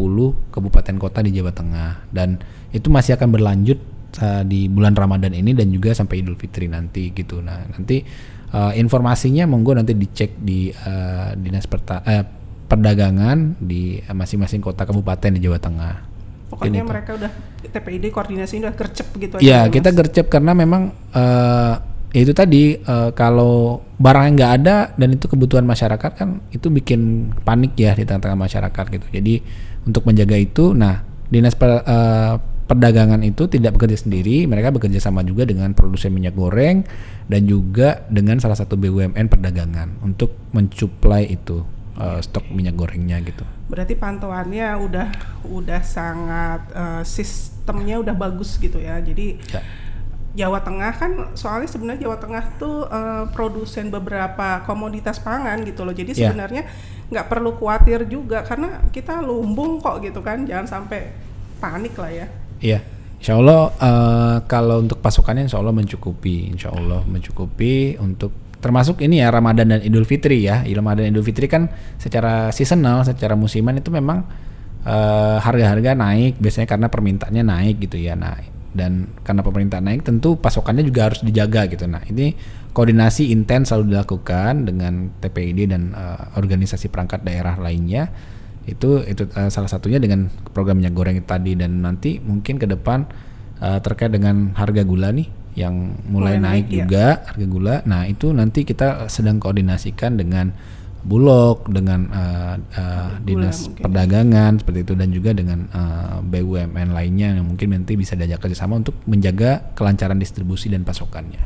kabupaten 0.48 0.96
kota 0.96 1.20
di 1.20 1.36
Jawa 1.36 1.52
Tengah 1.52 2.08
dan 2.08 2.40
itu 2.72 2.88
masih 2.88 3.20
akan 3.20 3.28
berlanjut 3.28 3.76
uh, 4.24 4.42
di 4.46 4.72
bulan 4.72 4.96
Ramadan 4.96 5.36
ini 5.36 5.52
dan 5.52 5.68
juga 5.68 5.92
sampai 5.92 6.24
Idul 6.24 6.40
Fitri 6.40 6.70
nanti 6.70 7.12
gitu. 7.12 7.44
Nah, 7.44 7.68
nanti 7.68 8.00
uh, 8.54 8.72
informasinya 8.72 9.44
monggo 9.44 9.76
nanti 9.76 9.92
dicek 9.92 10.38
di 10.38 10.70
uh, 10.70 11.36
Dinas 11.36 11.66
Perta 11.68 12.00
eh, 12.08 12.24
Perdagangan 12.64 13.60
di 13.60 14.00
uh, 14.00 14.16
masing-masing 14.16 14.64
kota 14.64 14.88
kabupaten 14.88 15.30
di 15.36 15.40
Jawa 15.40 15.60
Tengah. 15.60 15.94
Pokoknya 16.48 16.70
Ini 16.70 16.78
tuh. 16.80 16.88
mereka 16.90 17.10
udah 17.16 17.30
TPID 17.64 18.04
koordinasi 18.14 18.62
udah 18.62 18.74
gercep 18.76 19.08
gitu 19.16 19.34
Iya, 19.40 19.66
ya, 19.66 19.72
kita 19.72 19.90
Mas? 19.90 19.96
gercep 19.98 20.26
karena 20.30 20.52
memang 20.54 20.92
eh, 21.10 21.74
ya 22.14 22.20
itu 22.22 22.30
tadi 22.30 22.78
eh, 22.78 23.10
kalau 23.16 23.82
barangnya 23.98 24.30
nggak 24.38 24.52
ada 24.62 24.76
dan 24.94 25.08
itu 25.16 25.26
kebutuhan 25.26 25.66
masyarakat 25.66 26.10
kan 26.14 26.38
itu 26.54 26.70
bikin 26.70 27.32
panik 27.42 27.74
ya 27.74 27.96
di 27.98 28.06
tengah-tengah 28.06 28.38
masyarakat 28.38 28.84
gitu. 28.92 29.06
Jadi 29.10 29.34
untuk 29.88 30.06
menjaga 30.06 30.36
itu, 30.38 30.76
nah 30.76 31.02
dinas 31.26 31.58
per- 31.58 31.82
eh, 31.82 32.34
perdagangan 32.64 33.20
itu 33.26 33.44
tidak 33.50 33.76
bekerja 33.76 33.98
sendiri, 34.00 34.48
mereka 34.48 34.72
bekerja 34.72 34.96
sama 34.96 35.20
juga 35.20 35.44
dengan 35.44 35.76
produsen 35.76 36.14
minyak 36.14 36.32
goreng 36.32 36.80
dan 37.28 37.44
juga 37.44 38.04
dengan 38.08 38.40
salah 38.40 38.56
satu 38.56 38.78
BUMN 38.80 39.26
perdagangan 39.28 40.00
untuk 40.00 40.32
mensuplai 40.54 41.28
itu 41.28 41.60
eh, 41.94 42.20
stok 42.20 42.50
minyak 42.50 42.74
gorengnya 42.74 43.18
gitu. 43.20 43.44
Berarti 43.66 43.94
pantauannya 43.94 44.66
udah 44.78 45.08
udah 45.48 45.80
sangat 45.80 46.60
eh, 46.70 47.02
sistemnya 47.02 47.98
udah 47.98 48.14
bagus 48.14 48.56
gitu 48.58 48.78
ya. 48.78 48.98
Jadi 48.98 49.38
Ya. 49.50 49.62
Jawa 50.34 50.58
Tengah 50.66 50.90
kan 50.98 51.12
soalnya 51.38 51.70
sebenarnya 51.70 52.10
Jawa 52.10 52.18
Tengah 52.18 52.44
tuh 52.58 52.86
eh, 52.86 53.24
produsen 53.30 53.88
beberapa 53.88 54.66
komoditas 54.66 55.22
pangan 55.22 55.62
gitu 55.62 55.86
loh. 55.86 55.94
Jadi 55.94 56.10
Ya. 56.12 56.28
sebenarnya 56.28 56.66
nggak 57.14 57.26
perlu 57.30 57.54
khawatir 57.54 58.10
juga 58.10 58.42
karena 58.42 58.82
kita 58.90 59.22
lumbung 59.22 59.78
kok 59.78 60.02
gitu 60.02 60.18
kan. 60.20 60.42
Jangan 60.42 60.66
sampai 60.66 61.14
panik 61.62 61.94
lah 61.94 62.10
ya. 62.10 62.26
Iya, 62.58 62.78
Insya 63.22 63.38
Allah 63.38 63.70
eh, 63.78 64.36
kalau 64.50 64.82
untuk 64.82 64.98
pasokannya 64.98 65.46
Insya 65.46 65.62
Allah 65.62 65.70
mencukupi, 65.72 66.50
Insya 66.50 66.74
Allah 66.74 67.06
mencukupi 67.06 67.94
untuk 68.02 68.34
termasuk 68.64 69.04
ini 69.04 69.20
ya 69.20 69.28
Ramadan 69.28 69.76
dan 69.76 69.80
Idul 69.84 70.08
Fitri 70.08 70.48
ya. 70.48 70.64
Ramadan 70.64 71.04
dan 71.04 71.12
Idul 71.12 71.28
Fitri 71.28 71.44
kan 71.52 71.68
secara 72.00 72.48
seasonal, 72.48 73.04
secara 73.04 73.36
musiman 73.36 73.76
itu 73.76 73.92
memang 73.92 74.24
eh, 74.88 75.36
harga-harga 75.44 75.92
naik 75.92 76.40
biasanya 76.40 76.68
karena 76.72 76.88
permintaannya 76.88 77.44
naik 77.44 77.76
gitu 77.84 78.00
ya. 78.00 78.16
Nah 78.16 78.54
dan 78.74 79.06
karena 79.22 79.40
pemerintah 79.46 79.78
naik 79.78 80.02
tentu 80.02 80.34
pasokannya 80.34 80.82
juga 80.82 81.08
harus 81.08 81.22
dijaga 81.22 81.70
gitu. 81.70 81.86
Nah, 81.86 82.02
ini 82.10 82.34
koordinasi 82.74 83.30
intens 83.30 83.70
selalu 83.70 83.94
dilakukan 83.94 84.66
dengan 84.66 85.14
TPID 85.22 85.70
dan 85.70 85.94
uh, 85.94 86.34
organisasi 86.34 86.90
perangkat 86.90 87.22
daerah 87.22 87.54
lainnya. 87.54 88.10
Itu 88.66 89.06
itu 89.06 89.30
uh, 89.30 89.48
salah 89.48 89.70
satunya 89.70 90.02
dengan 90.02 90.26
program 90.50 90.82
minyak 90.82 90.92
goreng 90.92 91.16
tadi 91.22 91.54
dan 91.54 91.86
nanti 91.86 92.18
mungkin 92.18 92.58
ke 92.58 92.66
depan 92.66 93.06
uh, 93.62 93.78
terkait 93.78 94.10
dengan 94.10 94.50
harga 94.58 94.82
gula 94.82 95.14
nih 95.14 95.30
yang 95.54 95.74
mulai, 96.04 96.34
Mulai 96.34 96.38
naik, 96.38 96.42
naik, 96.42 96.64
ya. 96.66 96.76
juga 96.80 97.06
harga 97.24 97.46
gula. 97.46 97.76
Nah, 97.84 98.02
itu 98.04 98.30
nanti 98.30 98.62
kita 98.62 99.06
sedang 99.06 99.38
koordinasikan 99.38 100.14
dengan 100.14 100.50
Bulog 101.00 101.68
dengan 101.68 102.08
uh, 102.08 102.56
uh, 102.56 103.20
dinas 103.20 103.68
mungkin. 103.68 103.84
perdagangan 103.84 104.52
seperti 104.56 104.80
itu 104.82 104.94
dan 104.94 105.08
juga 105.10 105.30
dengan 105.30 105.68
uh, 105.68 106.16
BUMN 106.18 106.90
lainnya 106.90 107.28
yang 107.30 107.44
mungkin 107.44 107.70
nanti 107.72 107.92
bisa 107.92 108.16
diajak 108.16 108.40
kerjasama 108.40 108.80
untuk 108.80 108.96
menjaga 109.04 109.68
kelancaran 109.72 110.16
distribusi 110.16 110.66
dan 110.66 110.80
pasokannya. 110.80 111.44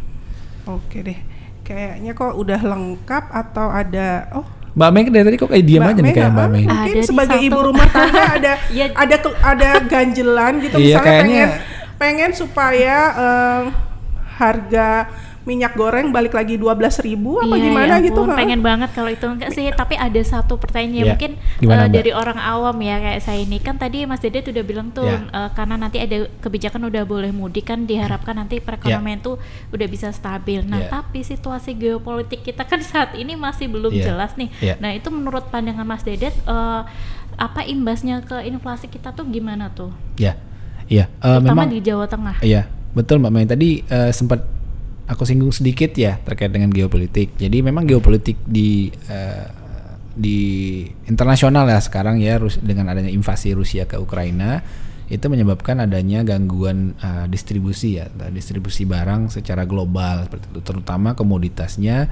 Oke 0.65 1.03
deh. 1.03 1.19
Kayaknya 1.61 2.15
kok 2.15 2.38
udah 2.38 2.61
lengkap 2.62 3.25
atau 3.29 3.67
ada 3.69 4.31
oh 4.33 4.47
Mbak 4.71 4.91
Mei 4.95 5.03
dari 5.11 5.25
tadi 5.27 5.37
kok 5.37 5.50
kayak 5.50 5.67
diam 5.67 5.83
Mbak 5.83 5.91
aja 5.91 6.00
nih 6.00 6.15
kayak 6.15 6.31
Mbak 6.31 6.49
Mei. 6.49 6.62
Mungkin 6.62 6.95
Ada 6.95 7.03
sebagai 7.03 7.38
ibu 7.43 7.59
rumah 7.59 7.87
tangga 7.91 8.23
ada 8.31 8.53
Iya. 8.71 8.87
ada 9.03 9.17
ke- 9.19 9.38
ada 9.43 9.69
ganjelan 9.83 10.53
gitu 10.62 10.77
Iya, 10.77 10.87
misalnya 10.95 11.03
kayaknya- 11.03 11.27
pengen 11.27 11.50
pengen 11.99 12.31
supaya 12.33 12.97
eh, 13.11 13.62
harga 14.38 15.11
minyak 15.42 15.73
goreng 15.75 16.12
balik 16.12 16.37
lagi 16.37 16.54
12.000 16.54 16.68
ribu 17.00 17.40
apa 17.40 17.57
Iya, 17.57 17.64
gimana 17.64 17.95
ya 17.95 18.04
gitu 18.04 18.21
ampun, 18.21 18.37
pengen 18.37 18.61
banget 18.61 18.90
kalau 18.92 19.09
itu 19.09 19.25
enggak 19.25 19.49
sih 19.50 19.64
tapi 19.73 19.97
ada 19.97 20.21
satu 20.21 20.54
pertanyaan 20.54 20.92
Iya. 21.00 21.12
mungkin 21.16 21.33
Gimana, 21.57 21.80
eh, 21.80 21.88
Mbak? 21.88 21.97
dari 21.97 22.11
orang 22.12 22.37
awam 22.38 22.76
ya 22.78 22.97
kayak 23.00 23.21
saya 23.21 23.40
ini 23.40 23.57
kan 23.57 23.75
tadi 23.75 24.04
Mas 24.04 24.21
Dedet 24.21 24.45
udah 24.45 24.61
bilang 24.62 24.92
tuh 24.92 25.09
Iya. 25.09 25.25
eh, 25.25 25.50
karena 25.54 25.75
nanti 25.75 25.97
ada 25.99 26.28
kebijakan 26.38 26.85
udah 26.85 27.02
boleh 27.02 27.33
mudik 27.33 27.64
kan 27.66 27.83
diharapkan 27.83 28.37
nanti 28.37 28.61
perekonomian 28.61 29.18
tuh 29.18 29.40
udah 29.71 29.87
bisa 29.88 30.12
stabil 30.12 30.61
nah 30.62 30.78
Iya. 30.78 30.92
tapi 30.92 31.25
situasi 31.25 31.73
geopolitik 31.73 32.45
kita 32.45 32.62
kan 32.62 32.85
saat 32.87 33.16
ini 33.16 33.33
masih 33.33 33.66
belum 33.66 33.90
Iya. 33.90 34.04
jelas 34.04 34.37
nih 34.37 34.52
Iya. 34.61 34.76
nah 34.76 34.92
itu 34.92 35.09
menurut 35.09 35.49
pandangan 35.49 35.83
Mas 35.83 36.04
Dedet 36.04 36.37
eh, 36.37 36.83
apa 37.35 37.64
imbasnya 37.64 38.21
ke 38.21 38.45
inflasi 38.45 38.85
kita 38.87 39.11
tuh 39.11 39.25
gimana 39.25 39.73
tuh 39.73 39.97
Ya, 40.14 40.37
iya. 40.85 41.09
Eh, 41.18 41.38
terutama 41.38 41.64
memang 41.64 41.73
di 41.73 41.80
Jawa 41.80 42.04
Tengah 42.04 42.37
Iya, 42.45 42.68
betul 42.99 43.23
Mbak 43.23 43.31
Mei. 43.31 43.47
Tadi 43.47 43.71
eh, 43.87 44.11
sempat 44.11 44.43
aku 45.07 45.23
singgung 45.23 45.55
sedikit 45.55 45.95
ya 45.95 46.19
terkait 46.19 46.50
dengan 46.50 46.75
geopolitik. 46.75 47.38
Jadi 47.38 47.62
memang 47.62 47.87
geopolitik 47.87 48.43
di 48.43 48.90
eh, 48.90 49.47
di 50.19 50.38
internasional 51.07 51.71
ya 51.71 51.78
sekarang 51.78 52.19
ya 52.19 52.43
Rus- 52.43 52.59
dengan 52.59 52.90
adanya 52.90 53.07
invasi 53.14 53.55
Rusia 53.55 53.87
ke 53.87 53.95
Ukraina 54.02 54.59
itu 55.09 55.25
menyebabkan 55.31 55.81
adanya 55.81 56.26
gangguan 56.26 56.99
eh, 56.99 57.25
distribusi 57.31 58.02
ya, 58.02 58.11
distribusi 58.28 58.85
barang 58.85 59.33
secara 59.33 59.64
global 59.64 60.28
seperti 60.28 60.52
itu, 60.52 60.61
terutama 60.61 61.17
komoditasnya 61.17 62.11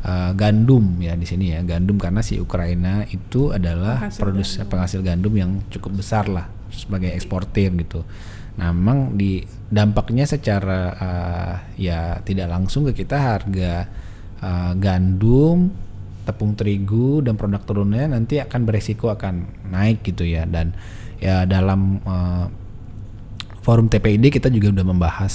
eh, 0.00 0.30
gandum 0.32 0.96
ya 1.02 1.12
di 1.18 1.28
sini 1.28 1.52
ya, 1.52 1.60
gandum 1.66 2.00
karena 2.00 2.24
si 2.24 2.40
Ukraina 2.40 3.04
itu 3.10 3.52
adalah 3.52 4.08
Penghasil 4.08 4.20
produs 4.22 4.48
penghasil 4.64 5.00
gandum 5.04 5.34
yang 5.36 5.50
cukup 5.68 6.00
besar 6.00 6.24
lah 6.30 6.48
sebagai 6.72 7.12
eksportir 7.12 7.74
gitu. 7.76 8.06
Nah, 8.58 8.74
memang 8.74 9.14
di 9.14 9.38
dampaknya 9.70 10.26
secara 10.26 10.80
eh, 10.98 11.54
ya 11.78 12.18
tidak 12.26 12.50
langsung 12.50 12.90
ke 12.90 13.06
kita 13.06 13.14
harga 13.14 13.86
eh, 14.42 14.72
gandum, 14.74 15.70
tepung 16.26 16.58
terigu 16.58 17.22
dan 17.22 17.38
produk 17.38 17.62
turunnya 17.62 18.10
nanti 18.10 18.42
akan 18.42 18.60
beresiko 18.66 19.14
akan 19.14 19.66
naik 19.70 20.02
gitu 20.02 20.26
ya. 20.26 20.42
Dan 20.42 20.74
ya 21.22 21.46
dalam 21.46 22.02
eh, 22.02 22.46
forum 23.62 23.86
TPID 23.86 24.42
kita 24.42 24.48
juga 24.50 24.74
udah 24.74 24.86
membahas 24.90 25.34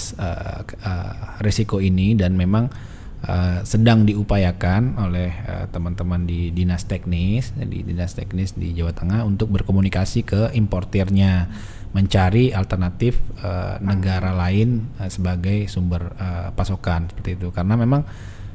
ke- 0.67 0.77
eh, 0.83 1.13
risiko 1.39 1.79
ini. 1.79 2.19
Dan 2.19 2.35
memang 2.35 2.67
eh, 3.23 3.63
sedang 3.63 4.03
diupayakan 4.03 4.99
oleh 4.99 5.31
eh, 5.31 5.65
teman-teman 5.71 6.27
di 6.27 6.51
dinas 6.51 6.83
teknis 6.83 7.55
di 7.55 7.87
dinas 7.87 8.11
teknis 8.19 8.51
di 8.51 8.75
Jawa 8.75 8.91
Tengah 8.91 9.23
untuk 9.23 9.47
berkomunikasi 9.47 10.27
ke 10.27 10.41
importirnya 10.59 11.47
mencari 11.93 12.49
alternatif 12.49 13.15
eh, 13.37 13.75
negara 13.79 14.33
lain 14.33 14.69
eh, 14.97 15.07
sebagai 15.07 15.65
sumber 15.65 16.13
eh, 16.13 16.49
pasokan 16.51 17.07
seperti 17.07 17.37
itu 17.37 17.47
karena 17.49 17.73
memang 17.75 18.01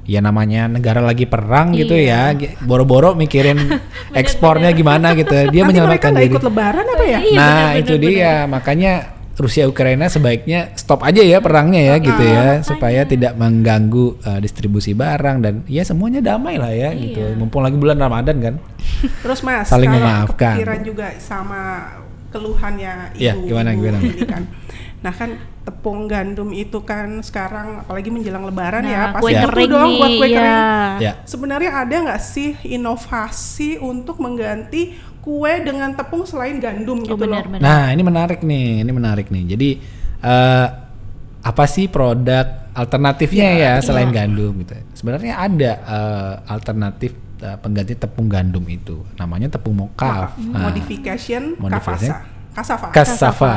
ya 0.04 0.18
namanya 0.18 0.66
negara 0.66 0.98
lagi 0.98 1.24
perang 1.24 1.70
gitu 1.70 1.92
Iya. 1.92 2.32
ya 2.32 2.38
gi- 2.38 2.56
boro-boro 2.60 3.12
mikirin 3.12 3.60
ekspornya 4.12 4.72
gimana 4.72 5.12
gitu 5.12 5.30
dia 5.46 5.62
Nanti 5.62 5.68
menyelamatkan 5.68 6.12
diri 6.14 6.32
ikut 6.32 6.42
lebaran 6.42 6.82
apa 6.82 7.04
ya? 7.04 7.20
Iya, 7.20 7.36
nah 7.36 7.46
benar, 7.68 7.78
itu 7.78 7.92
benar, 7.92 8.04
dia 8.04 8.32
makanya 8.46 8.92
Rusia 9.36 9.64
Ukraina 9.64 10.10
sebaiknya 10.10 10.74
stop 10.74 11.06
aja 11.06 11.22
ya 11.22 11.38
perangnya 11.38 11.78
ya 11.84 11.96
gitu 12.00 12.18
ya 12.18 12.58
makanya. 12.58 12.66
supaya 12.66 13.00
tidak 13.04 13.38
mengganggu 13.38 14.18
uh, 14.18 14.40
distribusi 14.40 14.92
barang 14.92 15.36
dan 15.38 15.54
ya 15.64 15.84
semuanya 15.84 16.18
damai 16.18 16.56
lah 16.56 16.72
ya 16.72 16.90
Iya. 16.90 16.98
gitu 17.04 17.22
mumpung 17.36 17.62
lagi 17.62 17.76
bulan 17.76 17.94
Ramadan 17.96 18.36
kan 18.40 18.54
Terus 19.22 19.46
Mas, 19.46 19.68
Saling 19.68 19.92
memaafkan. 19.92 20.56
kepikiran 20.56 20.80
juga 20.82 21.06
sama 21.20 21.86
keluhannya 22.38 22.94
ibu, 23.18 23.20
Iya, 23.20 23.32
gimana, 23.34 23.68
ibu 23.74 23.82
gimana? 23.82 23.98
ini 24.00 24.22
kan. 24.24 24.42
Nah 24.98 25.14
kan 25.14 25.30
tepung 25.62 26.10
gandum 26.10 26.50
itu 26.50 26.80
kan 26.82 27.20
sekarang 27.22 27.84
apalagi 27.84 28.08
menjelang 28.08 28.42
lebaran 28.48 28.82
Nah, 28.82 28.90
ya 28.90 29.02
kue 29.20 29.30
pasti 29.30 29.44
kering 29.46 29.68
butuh 29.68 29.78
dong 29.78 29.90
buat 30.00 30.10
kue 30.16 30.26
iya. 30.26 30.38
kering. 30.38 30.94
ya 30.98 31.12
Sebenarnya 31.28 31.70
ada 31.84 31.94
nggak 32.08 32.22
sih 32.24 32.50
inovasi 32.66 33.70
untuk 33.78 34.16
mengganti 34.18 34.96
kue 35.20 35.52
dengan 35.60 35.92
tepung 35.92 36.24
selain 36.24 36.56
gandum 36.56 37.04
oh 37.04 37.14
gitu 37.14 37.20
benar 37.20 37.44
loh? 37.44 37.52
benar 37.52 37.60
nah 37.60 37.84
ini 37.92 38.00
menarik 38.00 38.40
nih 38.40 38.80
ini 38.80 38.92
menarik 38.96 39.26
nih 39.28 39.44
jadi 39.54 39.68
uh, 40.24 40.66
apa 41.44 41.64
sih 41.68 41.86
produk 41.92 42.72
alternatifnya 42.72 43.48
ya 43.60 43.72
selain 43.84 44.08
gandum 44.08 44.56
gitu 44.64 44.72
sebenarnya 44.96 45.36
ada 45.36 45.72
uh, 45.84 46.34
alternatif 46.48 47.12
uh, 47.40 47.56
pengganti 47.56 47.94
tepung 47.94 48.26
gandum 48.26 48.64
itu 48.64 49.02
namanya 49.14 49.48
tepung 49.48 49.74
mokaf 49.76 50.34
Nah, 50.36 50.68
Modification 50.68 51.56
Modification. 51.56 52.12
kafasa. 52.12 52.14
Kasava. 52.54 52.86
Kasava. 52.90 53.56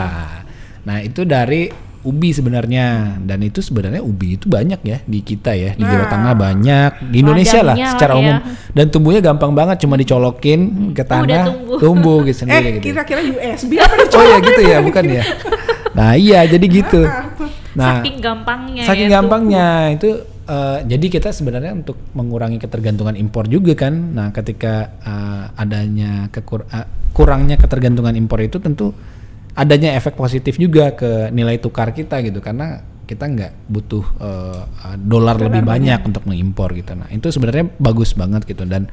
Nah, 0.82 0.98
itu 1.00 1.22
dari 1.24 1.70
ubi 2.02 2.30
sebenarnya 2.30 3.18
dan 3.20 3.38
itu 3.40 3.62
sebenarnya 3.62 4.02
ubi 4.02 4.34
itu 4.34 4.46
banyak 4.46 4.82
ya 4.82 4.98
di 5.04 5.22
kita 5.22 5.54
ya 5.54 5.72
di 5.72 5.84
Jawa 5.84 6.00
Nah. 6.00 6.10
Tengah 6.10 6.34
banyak 6.36 6.92
di 7.08 7.18
Indonesia 7.22 7.62
lah 7.62 7.78
secara 7.78 8.14
ya. 8.14 8.20
umum 8.20 8.36
dan 8.72 8.86
tumbuhnya 8.88 9.22
gampang 9.22 9.54
banget 9.54 9.78
cuma 9.80 9.94
dicolokin 9.96 10.60
ke 10.94 11.02
Udah 11.02 11.22
tanah 11.24 11.44
tumbuh. 11.78 12.26
gitu 12.26 12.42
sendiri 12.42 12.58
Eh, 12.58 12.72
gitu. 12.76 12.86
kira-kira 12.90 13.22
USB 13.22 13.78
apa? 13.78 13.94
Oh 14.18 14.24
ya 14.24 14.38
gitu 14.40 14.62
ya 14.64 14.78
bukan 14.80 15.06
ya. 15.08 15.24
Nah 15.98 16.16
iya 16.16 16.42
jadi 16.44 16.66
gitu. 16.66 17.06
Nah 17.72 18.00
saking 18.00 18.18
gampangnya 18.18 18.84
saking 18.84 19.06
ya, 19.06 19.14
gampangnya 19.14 19.68
itu 19.92 20.10
eh, 20.52 20.80
jadi 20.84 21.06
kita 21.08 21.32
sebenarnya 21.32 21.72
untuk 21.72 21.96
mengurangi 22.12 22.60
ketergantungan 22.60 23.16
impor 23.16 23.48
juga 23.48 23.74
kan. 23.88 23.96
Nah 24.12 24.36
ketika 24.36 24.92
eh, 25.00 25.46
adanya 25.56 26.28
kekur 26.28 26.68
eh, 26.68 26.88
kurangnya 27.16 27.56
ketergantungan 27.56 28.16
impor 28.20 28.44
itu 28.44 28.60
tentu 28.60 28.92
adanya 29.56 29.96
efek 29.96 30.16
positif 30.16 30.56
juga 30.60 30.96
ke 30.96 31.32
nilai 31.32 31.60
tukar 31.60 31.92
kita 31.92 32.24
gitu 32.24 32.40
karena 32.40 32.80
kita 33.08 33.28
nggak 33.28 33.54
butuh 33.68 34.06
eh, 34.20 34.64
dolar 35.00 35.36
lebih 35.40 35.64
banyak 35.64 36.00
untuk 36.08 36.24
mengimpor 36.28 36.72
gitu. 36.76 36.96
Nah 36.96 37.08
itu 37.12 37.28
sebenarnya 37.32 37.72
bagus 37.80 38.16
banget 38.16 38.48
gitu 38.48 38.68
dan 38.68 38.88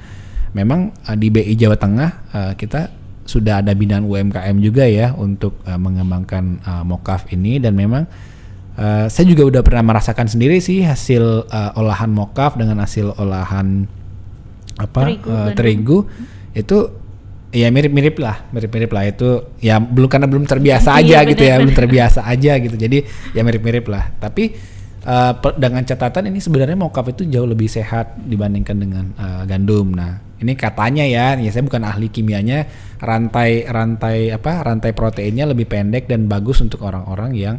memang 0.55 0.95
eh, 1.07 1.17
di 1.19 1.31
BI 1.31 1.55
Jawa 1.55 1.79
Tengah 1.79 2.11
eh, 2.35 2.53
kita 2.59 2.91
sudah 3.29 3.61
ada 3.61 3.77
binaan 3.77 4.09
UMKM 4.09 4.57
juga 4.65 4.89
ya 4.89 5.13
untuk 5.15 5.61
eh, 5.69 5.79
mengembangkan 5.79 6.45
eh, 6.59 6.85
mokaf 6.89 7.31
ini 7.31 7.63
dan 7.63 7.77
memang 7.79 8.09
eh, 8.79 9.07
saya 9.11 9.25
juga 9.27 9.43
udah 9.45 9.63
pernah 9.63 9.83
merasakan 9.85 10.27
sendiri 10.27 10.63
sih 10.63 10.87
hasil 10.87 11.25
eh, 11.45 11.71
olahan 11.75 12.09
mokaf 12.09 12.55
dengan 12.55 12.79
hasil 12.81 13.13
olahan 13.19 13.85
apa 14.79 14.99
Terigu, 15.03 15.27
gandum. 15.27 15.55
terigu. 15.55 15.99
Itu 16.55 16.79
ya 17.49 17.73
mirip-mirip 17.73 18.17
lah 18.21 18.47
mirip-mirip 18.51 18.91
lah. 18.91 19.05
Itu 19.05 19.29
ya 19.59 19.77
belum 19.77 20.07
karena 20.07 20.27
belum 20.27 20.47
terbiasa 20.47 20.95
Iya, 21.03 21.03
aja 21.03 21.19
gitu 21.27 21.43
ya 21.43 21.59
benar-benar. 21.59 21.61
belum 21.61 21.75
terbiasa 21.75 22.21
aja 22.25 22.53
gitu. 22.57 22.77
Jadi 22.79 22.99
ya 23.35 23.43
mirip-mirip 23.43 23.87
lah. 23.91 24.15
Tapi 24.17 24.45
pe- 25.35 25.57
dengan 25.57 25.83
catatan 25.83 26.29
ini 26.29 26.39
sebenarnya 26.39 26.77
mokaf 26.77 27.11
itu 27.11 27.25
jauh 27.25 27.49
lebih 27.49 27.67
sehat 27.67 28.15
dibandingkan 28.21 28.77
dengan 28.79 29.05
eh, 29.17 29.43
gandum. 29.49 29.91
Nah 29.97 30.21
ini 30.39 30.55
katanya 30.55 31.03
ya 31.03 31.35
ya 31.35 31.51
saya 31.51 31.67
bukan 31.67 31.83
ahli 31.83 32.07
kimianya 32.07 32.71
rantai 33.03 33.67
rantai 33.67 34.31
apa 34.31 34.63
rantai 34.63 34.95
proteinnya 34.95 35.51
lebih 35.51 35.67
pendek 35.67 36.07
dan 36.07 36.31
bagus 36.31 36.63
untuk 36.63 36.87
orang-orang 36.87 37.35
yang 37.35 37.57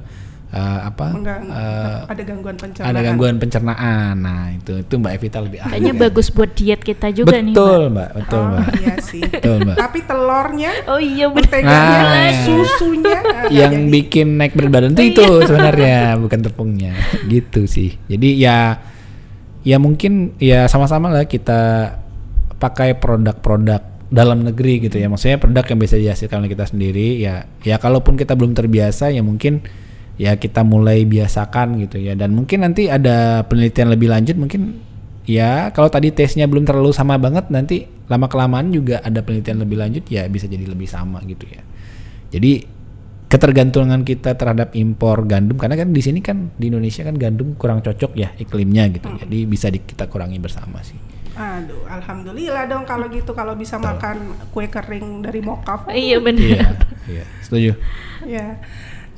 eh, 0.49 0.79
apa? 0.83 1.05
Menggang- 1.11 1.45
eh, 1.45 1.97
ada 2.05 2.21
gangguan 2.23 2.55
pencernaan. 2.55 2.89
ada 2.89 2.99
gangguan 2.99 3.35
pencernaan. 3.37 4.13
Nah 4.17 4.43
itu 4.51 4.73
itu 4.79 4.93
mbak 4.95 5.11
Evita 5.13 5.37
lebih 5.39 5.59
ahli. 5.59 5.71
Kayaknya 5.71 5.93
bagus 5.95 6.27
buat 6.29 6.51
diet 6.51 6.81
kita 6.81 7.07
juga 7.11 7.37
nih 7.37 7.53
betul 7.53 7.81
Mbak. 7.85 7.91
mbak 7.91 8.09
betul 8.15 8.39
oh, 8.39 8.45
mbak. 8.49 8.67
iya 8.75 8.95
sih. 8.99 9.21
betul 9.21 9.55
mbak. 9.61 9.75
Tapi 9.77 9.99
telurnya, 10.01 10.71
oh 10.87 10.97
iya 10.97 11.25
menteganya, 11.27 12.01
Nah. 12.01 12.33
susunya 12.43 13.19
nah, 13.25 13.45
yang 13.49 13.73
jadi- 13.75 13.89
bikin 13.91 14.27
naik 14.35 14.53
berat 14.53 14.71
badan 14.71 14.91
tuh 14.91 15.05
itu 15.05 15.25
sebenarnya 15.45 15.97
bukan 16.17 16.39
tepungnya. 16.41 16.93
Gitu 17.25 17.65
sih. 17.65 18.01
Jadi 18.05 18.29
ya 18.37 18.81
ya 19.61 19.77
mungkin 19.77 20.33
ya 20.37 20.65
sama-sama 20.65 21.07
lah 21.07 21.23
kita 21.23 21.93
pakai 22.55 22.95
produk-produk 22.95 23.79
dalam 24.09 24.41
negeri 24.41 24.81
gitu 24.81 24.97
ya. 24.97 25.05
Maksudnya 25.05 25.37
produk 25.37 25.61
yang 25.63 25.79
bisa 25.79 25.95
dihasilkan 25.95 26.41
oleh 26.41 26.49
kita 26.49 26.65
sendiri 26.65 27.21
ya 27.21 27.45
ya 27.61 27.77
kalaupun 27.77 28.17
kita 28.17 28.33
belum 28.33 28.51
terbiasa 28.51 29.13
ya 29.13 29.21
mungkin 29.21 29.61
ya 30.19 30.35
kita 30.35 30.67
mulai 30.67 31.07
biasakan 31.07 31.79
gitu 31.87 31.97
ya. 31.97 32.13
Dan 32.13 32.35
mungkin 32.35 32.67
nanti 32.67 32.91
ada 32.91 33.47
penelitian 33.47 33.87
lebih 33.87 34.11
lanjut 34.11 34.35
mungkin 34.35 34.83
ya 35.23 35.71
kalau 35.71 35.87
tadi 35.87 36.11
tesnya 36.11 36.45
belum 36.45 36.67
terlalu 36.67 36.91
sama 36.91 37.15
banget 37.15 37.47
nanti 37.47 37.87
lama 38.11 38.27
kelamaan 38.27 38.75
juga 38.75 38.99
ada 38.99 39.23
penelitian 39.23 39.63
lebih 39.63 39.79
lanjut 39.79 40.03
ya 40.11 40.27
bisa 40.27 40.45
jadi 40.51 40.67
lebih 40.67 40.91
sama 40.91 41.23
gitu 41.23 41.47
ya. 41.47 41.63
Jadi 42.29 42.77
ketergantungan 43.29 44.01
kita 44.01 44.33
terhadap 44.35 44.73
impor 44.73 45.23
gandum 45.29 45.55
karena 45.55 45.77
kan 45.77 45.93
di 45.93 46.01
sini 46.01 46.19
kan 46.19 46.49
di 46.57 46.73
Indonesia 46.73 47.05
kan 47.05 47.15
gandum 47.15 47.53
kurang 47.55 47.79
cocok 47.79 48.11
ya 48.19 48.35
iklimnya 48.35 48.91
gitu. 48.91 49.07
Jadi 49.07 49.37
bisa 49.47 49.71
di, 49.71 49.79
kita 49.79 50.11
kurangi 50.11 50.41
bersama 50.41 50.83
sih. 50.83 50.97
Aduh, 51.39 51.87
alhamdulillah 51.87 52.67
dong 52.67 52.83
kalau 52.83 53.07
gitu 53.07 53.31
kalau 53.31 53.55
bisa 53.55 53.79
makan 53.79 54.35
kue 54.51 54.67
kering 54.67 55.23
dari 55.23 55.39
mokaf. 55.39 55.87
Iya 55.87 56.17
benar. 56.19 56.43
iya 56.43 56.65
iya. 57.07 57.25
Setuju? 57.45 57.71
Ya. 58.27 58.59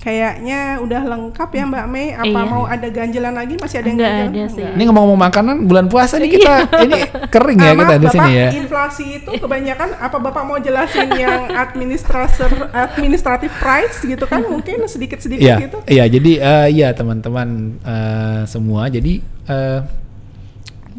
Kayaknya 0.01 0.81
udah 0.81 1.01
lengkap 1.05 1.49
ya 1.51 1.63
Mbak 1.63 1.85
Mei. 1.87 2.09
Apa 2.11 2.25
Iya. 2.33 2.41
mau 2.43 2.65
ada 2.65 2.87
ganjelan 2.87 3.31
lagi? 3.31 3.53
Masih 3.55 3.77
ada 3.77 3.85
yang 3.85 3.95
Enggak 3.95 4.11
ganjelan? 4.11 4.33
ada 4.33 4.43
sih. 4.49 4.65
ini 4.71 4.83
ngomong-ngomong 4.83 5.21
makanan 5.21 5.55
bulan 5.63 5.85
puasa 5.85 6.17
nih 6.17 6.31
kita 6.31 6.53
ini 6.81 6.99
kering 7.29 7.59
ya 7.59 7.69
Ah, 7.69 7.75
kita 7.77 7.93
di 7.95 8.07
sini 8.09 8.31
ya 8.31 8.47
Inflasi 8.51 9.05
itu 9.15 9.29
kebanyakan 9.31 9.89
apa 9.95 10.17
Bapak 10.17 10.43
mau 10.43 10.57
jelasin 10.57 11.05
yang 11.13 11.53
administrator 11.63 12.49
administrative 12.71 13.53
price 13.55 14.01
gitu 14.01 14.25
kan? 14.25 14.41
Mungkin 14.43 14.81
sedikit-sedikit 14.85 15.37
Iya, 15.39 15.55
gitu. 15.61 15.77
iya. 15.85 16.05
Jadi 16.07 16.31
eh, 16.35 16.67
iya 16.71 16.89
teman-teman 16.91 17.47
eh, 17.79 18.41
semua. 18.45 18.89
Jadi 18.89 19.21
eh, 19.45 19.79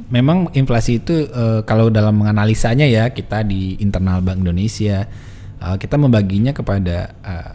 memang 0.08 0.46
inflasi 0.52 1.00
itu 1.00 1.26
eh, 1.26 1.60
kalau 1.62 1.88
dalam 1.88 2.14
menganalisanya 2.14 2.84
ya 2.84 3.08
kita 3.08 3.42
di 3.42 3.74
internal 3.76 4.20
Bank 4.20 4.38
Indonesia 4.40 5.10
eh, 5.58 5.76
kita 5.76 5.96
membaginya 5.96 6.52
kepada 6.52 6.96
eh, 7.18 7.50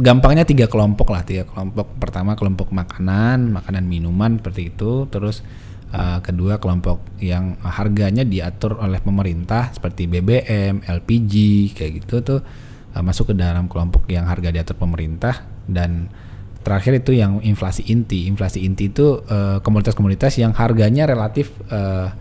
gampangnya 0.00 0.48
tiga 0.48 0.66
kelompok 0.66 1.12
lah. 1.12 1.22
Tiga 1.22 1.44
kelompok. 1.46 1.96
Pertama 2.00 2.34
kelompok 2.34 2.72
makanan, 2.72 3.54
makanan 3.54 3.84
minuman 3.86 4.40
seperti 4.40 4.72
itu. 4.72 5.06
Terus 5.12 5.44
eh, 5.92 6.18
kedua 6.24 6.58
kelompok 6.58 7.04
yang 7.22 7.60
harganya 7.62 8.24
diatur 8.24 8.80
oleh 8.80 8.98
pemerintah 8.98 9.70
seperti 9.70 10.08
BBM, 10.08 10.82
LPG 10.84 11.34
kayak 11.76 11.92
gitu 12.02 12.14
tuh 12.24 12.40
uh, 12.94 13.02
masuk 13.02 13.32
ke 13.32 13.34
dalam 13.38 13.70
kelompok 13.70 14.06
yang 14.10 14.26
harga 14.26 14.50
diatur 14.50 14.76
pemerintah 14.78 15.46
dan 15.70 16.10
terakhir 16.60 17.00
itu 17.00 17.16
yang 17.16 17.40
inflasi 17.40 17.86
inti. 17.88 18.26
Inflasi 18.28 18.64
inti 18.66 18.90
itu 18.90 19.22
uh, 19.24 19.62
komoditas-komoditas 19.62 20.36
yang 20.36 20.52
harganya 20.52 21.08
relatif 21.08 21.54
uh, 21.70 22.12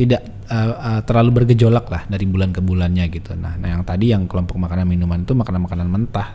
tidak 0.00 0.24
uh, 0.48 0.72
uh, 0.80 1.00
terlalu 1.04 1.44
bergejolak 1.44 1.92
lah 1.92 2.08
dari 2.08 2.24
bulan 2.24 2.56
ke 2.56 2.64
bulannya 2.64 3.04
gitu. 3.12 3.36
Nah, 3.36 3.60
nah 3.60 3.68
yang 3.76 3.84
tadi 3.84 4.16
yang 4.16 4.24
kelompok 4.24 4.56
makanan 4.56 4.88
minuman 4.88 5.28
itu 5.28 5.36
makanan-makanan 5.36 5.88
mentah 5.92 6.32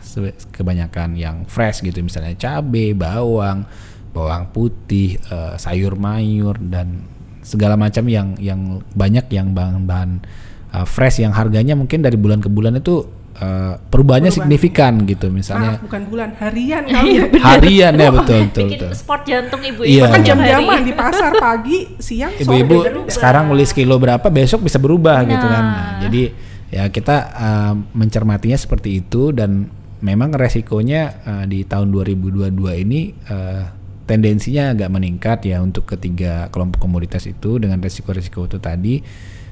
kebanyakan 0.53 1.17
yang 1.17 1.49
fresh 1.49 1.81
gitu 1.81 1.97
misalnya 2.05 2.37
cabe, 2.37 2.93
bawang, 2.93 3.65
bawang 4.13 4.53
putih, 4.53 5.17
eh, 5.17 5.57
sayur 5.57 5.97
mayur 5.97 6.61
dan 6.61 7.09
segala 7.41 7.73
macam 7.73 8.05
yang 8.05 8.37
yang 8.37 8.85
banyak 8.93 9.25
yang 9.33 9.57
bahan-bahan 9.57 10.21
eh, 10.69 10.85
fresh 10.85 11.25
yang 11.25 11.33
harganya 11.33 11.73
mungkin 11.73 12.05
dari 12.05 12.21
bulan 12.21 12.45
ke 12.45 12.49
bulan 12.53 12.77
itu 12.77 13.24
eh, 13.35 13.73
perubahannya 13.77 14.31
Perubahan. 14.31 14.31
signifikan 14.31 14.93
gitu 15.03 15.27
misalnya 15.27 15.75
Maaf, 15.75 15.83
bukan 15.83 16.01
bulan, 16.07 16.29
harian 16.35 16.83
kali 16.93 17.11
ya. 17.13 17.25
harian 17.37 17.93
ya 17.93 18.09
betul 18.09 18.39
betul, 18.47 18.65
Bikin 18.65 18.79
betul. 18.79 18.91
sport 18.93 19.21
jantung 19.23 19.61
ibu 19.61 19.81
Iya. 19.81 20.03
Kan 20.07 20.19
Iya. 20.19 20.27
jam-jaman 20.31 20.79
di 20.81 20.93
pasar 20.93 21.31
pagi, 21.35 21.77
siang, 21.97 22.31
sore 22.33 22.41
Ibu-ibu 22.41 22.75
sekarang 23.07 23.47
beli 23.47 23.63
sekilo 23.63 23.95
berapa 23.95 24.25
besok 24.25 24.63
bisa 24.63 24.77
berubah 24.77 25.21
gitu 25.23 25.43
kan. 25.43 25.63
Nah. 25.63 25.75
Nah, 25.75 25.91
jadi 26.03 26.23
ya 26.67 26.83
kita 26.87 27.15
eh, 27.31 27.73
mencermatinya 27.91 28.55
seperti 28.55 28.99
itu 28.99 29.29
dan 29.29 29.67
memang 29.99 30.31
resikonya 30.31 31.01
eh, 31.21 31.43
di 31.45 31.63
tahun 31.63 31.89
2022 31.89 32.51
ini 32.81 33.01
eh, 33.25 33.63
tendensinya 34.05 34.69
agak 34.69 34.89
meningkat 34.89 35.39
ya 35.43 35.57
untuk 35.59 35.87
ketiga 35.87 36.45
kelompok 36.49 36.77
komoditas 36.77 37.25
itu 37.25 37.57
dengan 37.57 37.79
resiko-resiko 37.79 38.45
itu 38.45 38.57
tadi. 38.57 39.01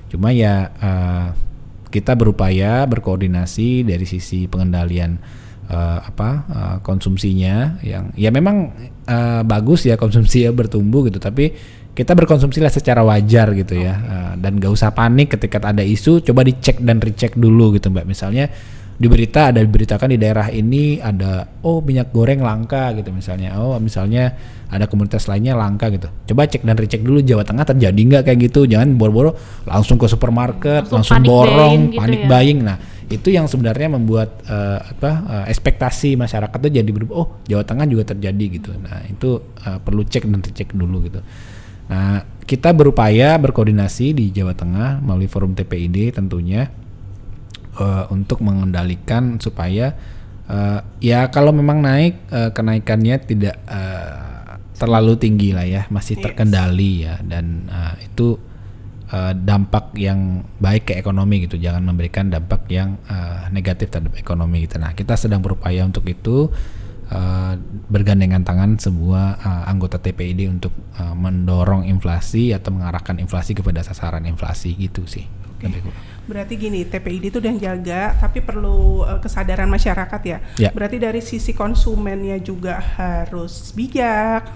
Cuma 0.07 0.29
ya 0.29 0.69
eh, 0.69 1.27
kita 1.93 2.17
berupaya 2.17 2.89
berkoordinasi 2.89 3.85
dari 3.85 4.09
sisi 4.09 4.49
pengendalian 4.49 5.21
eh, 5.69 5.99
apa 6.01 6.29
eh, 6.49 6.77
konsumsinya 6.81 7.77
yang 7.85 8.09
ya 8.17 8.33
memang 8.33 8.73
eh, 9.05 9.41
bagus 9.45 9.85
ya 9.85 9.93
konsumsi 9.93 10.49
ya 10.49 10.51
bertumbuh 10.51 11.05
gitu 11.05 11.21
tapi 11.21 11.53
kita 11.93 12.17
berkonsumsi 12.17 12.57
lah 12.57 12.73
secara 12.73 13.05
wajar 13.05 13.53
gitu 13.53 13.77
ya. 13.77 13.93
Eh, 13.93 14.31
dan 14.41 14.57
gak 14.57 14.73
usah 14.73 14.89
panik 14.91 15.37
ketika 15.37 15.61
ada 15.61 15.85
isu 15.85 16.25
coba 16.25 16.41
dicek 16.41 16.81
dan 16.81 16.97
recheck 16.97 17.37
dulu 17.37 17.77
gitu 17.77 17.93
mbak. 17.93 18.09
Misalnya 18.09 18.49
di 18.93 19.07
berita 19.09 19.49
ada 19.49 19.59
diberitakan 19.59 20.13
di 20.13 20.17
daerah 20.21 20.47
ini 20.53 21.01
ada 21.01 21.49
oh 21.65 21.81
minyak 21.81 22.13
goreng 22.13 22.45
langka 22.45 22.93
gitu 22.93 23.09
misalnya. 23.09 23.57
Oh 23.57 23.75
misalnya 23.81 24.37
ada 24.69 24.85
komunitas 24.85 25.25
lainnya 25.25 25.57
langka 25.57 25.89
gitu. 25.89 26.09
Coba 26.29 26.45
cek 26.45 26.61
dan 26.61 26.77
recheck 26.77 27.01
dulu 27.01 27.21
Jawa 27.25 27.41
Tengah 27.41 27.65
terjadi 27.73 27.97
nggak 27.97 28.23
kayak 28.29 28.39
gitu? 28.49 28.69
Jangan 28.69 28.93
boro-boro 28.97 29.33
langsung 29.65 29.97
ke 29.97 30.05
supermarket 30.05 30.89
Langsung 30.89 31.01
langsung, 31.01 31.15
panic 31.21 31.29
borong 31.29 31.57
buying 31.57 31.83
gitu 31.89 31.99
panik 31.99 32.21
ya. 32.21 32.29
buying. 32.29 32.59
Nah 32.61 32.77
itu 33.09 33.27
yang 33.29 33.45
sebenarnya 33.49 33.89
membuat 33.91 34.29
eh, 34.45 34.79
apa 34.79 35.11
eh, 35.25 35.45
ekspektasi 35.53 36.13
masyarakat 36.13 36.57
tuh 36.57 36.71
jadi 36.71 36.89
berubah. 36.93 37.13
Oh 37.17 37.27
Jawa 37.49 37.65
Tengah 37.65 37.85
juga 37.89 38.13
terjadi 38.13 38.45
gitu. 38.61 38.71
Nah 38.77 39.01
itu 39.09 39.41
eh, 39.65 39.79
perlu 39.81 40.05
cek 40.05 40.29
dan 40.29 40.41
recheck 40.45 40.69
dulu 40.69 41.09
gitu. 41.09 41.19
Nah 41.89 42.21
kita 42.45 42.75
berupaya 42.75 43.35
berkoordinasi 43.41 44.13
di 44.13 44.29
Jawa 44.29 44.53
Tengah 44.53 45.01
melalui 45.01 45.31
forum 45.31 45.57
TPID 45.57 46.13
tentunya 46.13 46.82
eh, 47.79 48.05
untuk 48.13 48.41
mengendalikan 48.45 49.37
supaya 49.41 49.93
eh, 50.49 50.79
ya 51.01 51.29
kalau 51.33 51.51
memang 51.55 51.81
naik 51.81 52.29
eh, 52.29 52.49
kenaikannya 52.53 53.15
tidak 53.23 53.55
eh, 53.67 54.57
terlalu 54.73 55.15
tinggi 55.15 55.55
lah 55.55 55.63
ya 55.63 55.81
masih 55.87 56.19
terkendali 56.19 57.07
ya. 57.07 57.21
Dan 57.23 57.69
eh, 57.69 58.09
itu 58.09 58.53
dampak 59.45 59.93
yang 59.93 60.41
baik 60.57 60.89
ke 60.89 60.93
ekonomi 60.97 61.45
gitu. 61.45 61.61
Jangan 61.61 61.85
memberikan 61.85 62.33
dampak 62.33 62.65
yang 62.73 62.97
eh, 63.05 63.45
negatif 63.53 63.93
terhadap 63.93 64.17
ekonomi 64.17 64.65
gitu. 64.65 64.81
Nah 64.81 64.97
kita 64.97 65.13
sedang 65.13 65.45
berupaya 65.45 65.85
untuk 65.85 66.01
itu 66.09 66.49
eh, 67.13 67.53
bergandengan 67.93 68.41
tangan 68.41 68.81
semua 68.81 69.37
eh, 69.37 69.69
anggota 69.69 70.01
TPID 70.01 70.49
untuk 70.49 70.73
eh, 70.97 71.13
mendorong 71.13 71.85
inflasi 71.85 72.57
atau 72.57 72.73
mengarahkan 72.73 73.21
inflasi 73.21 73.53
kepada 73.53 73.85
sasaran 73.85 74.25
inflasi 74.25 74.73
gitu 74.81 75.05
sih. 75.05 75.29
Lebih 75.61 75.85
kurang. 75.85 76.12
Berarti 76.23 76.55
gini, 76.55 76.83
TPID 76.83 77.23
itu 77.27 77.37
udah 77.37 77.55
jaga, 77.57 78.15
tapi 78.15 78.39
perlu 78.39 79.03
eh, 79.03 79.19
kesadaran 79.19 79.67
masyarakat 79.67 80.21
ya. 80.23 80.37
Ya. 80.57 80.69
Berarti 80.71 80.95
dari 80.95 81.19
sisi 81.19 81.51
konsumennya 81.51 82.39
juga 82.39 82.79
harus 82.79 83.71
bijak, 83.71 84.47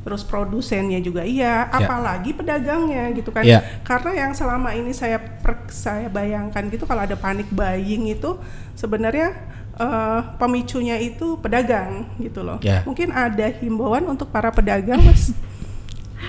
terus 0.00 0.22
produsennya 0.22 1.02
juga 1.02 1.26
iya, 1.26 1.66
Ya. 1.66 1.82
apalagi 1.82 2.30
pedagangnya 2.30 3.10
gitu 3.10 3.34
kan. 3.34 3.42
Ya. 3.42 3.58
Karena 3.82 4.26
yang 4.26 4.32
selama 4.32 4.70
ini 4.70 4.94
saya 4.94 5.18
per- 5.18 5.66
saya 5.66 6.06
bayangkan 6.06 6.62
gitu 6.70 6.86
kalau 6.86 7.02
ada 7.02 7.18
panik 7.18 7.50
buying 7.50 8.06
itu 8.06 8.38
sebenarnya 8.72 9.34
eh, 9.76 10.20
pemicunya 10.38 10.96
itu 10.96 11.36
pedagang 11.36 12.06
gitu 12.16 12.40
loh. 12.40 12.62
Ya. 12.62 12.80
Mungkin 12.86 13.10
ada 13.10 13.50
himbauan 13.50 14.06
untuk 14.06 14.30
para 14.30 14.48
pedagang, 14.48 15.02
Mas. 15.02 15.34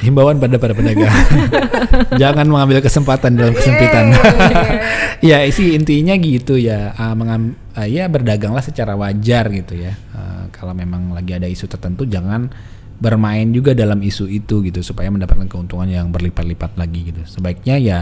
himbauan 0.01 0.37
pada 0.37 0.61
para 0.61 0.73
pedagang 0.77 1.09
jangan 2.21 2.45
mengambil 2.47 2.79
kesempatan 2.83 3.37
dalam 3.37 3.53
kesempitan. 3.53 4.13
Ya 5.17 5.41
isi 5.41 5.73
intinya 5.73 6.13
gitu 6.13 6.61
ya. 6.61 6.93
Ah, 6.93 7.17
mengam, 7.17 7.57
ah, 7.73 7.89
ya 7.89 8.05
berdaganglah 8.05 8.61
secara 8.61 8.93
wajar 8.93 9.49
gitu 9.49 9.73
ya. 9.73 9.97
Ah, 10.13 10.45
kalau 10.53 10.77
memang 10.77 11.09
lagi 11.09 11.33
ada 11.33 11.49
isu 11.49 11.65
tertentu 11.65 12.05
jangan 12.05 12.53
bermain 13.01 13.49
juga 13.49 13.73
dalam 13.73 13.97
isu 14.05 14.29
itu 14.29 14.61
gitu 14.61 14.85
supaya 14.85 15.09
mendapatkan 15.09 15.49
keuntungan 15.49 15.89
yang 15.89 16.13
berlipat-lipat 16.13 16.77
lagi 16.77 17.09
gitu. 17.09 17.25
Sebaiknya 17.25 17.81
ya 17.81 17.99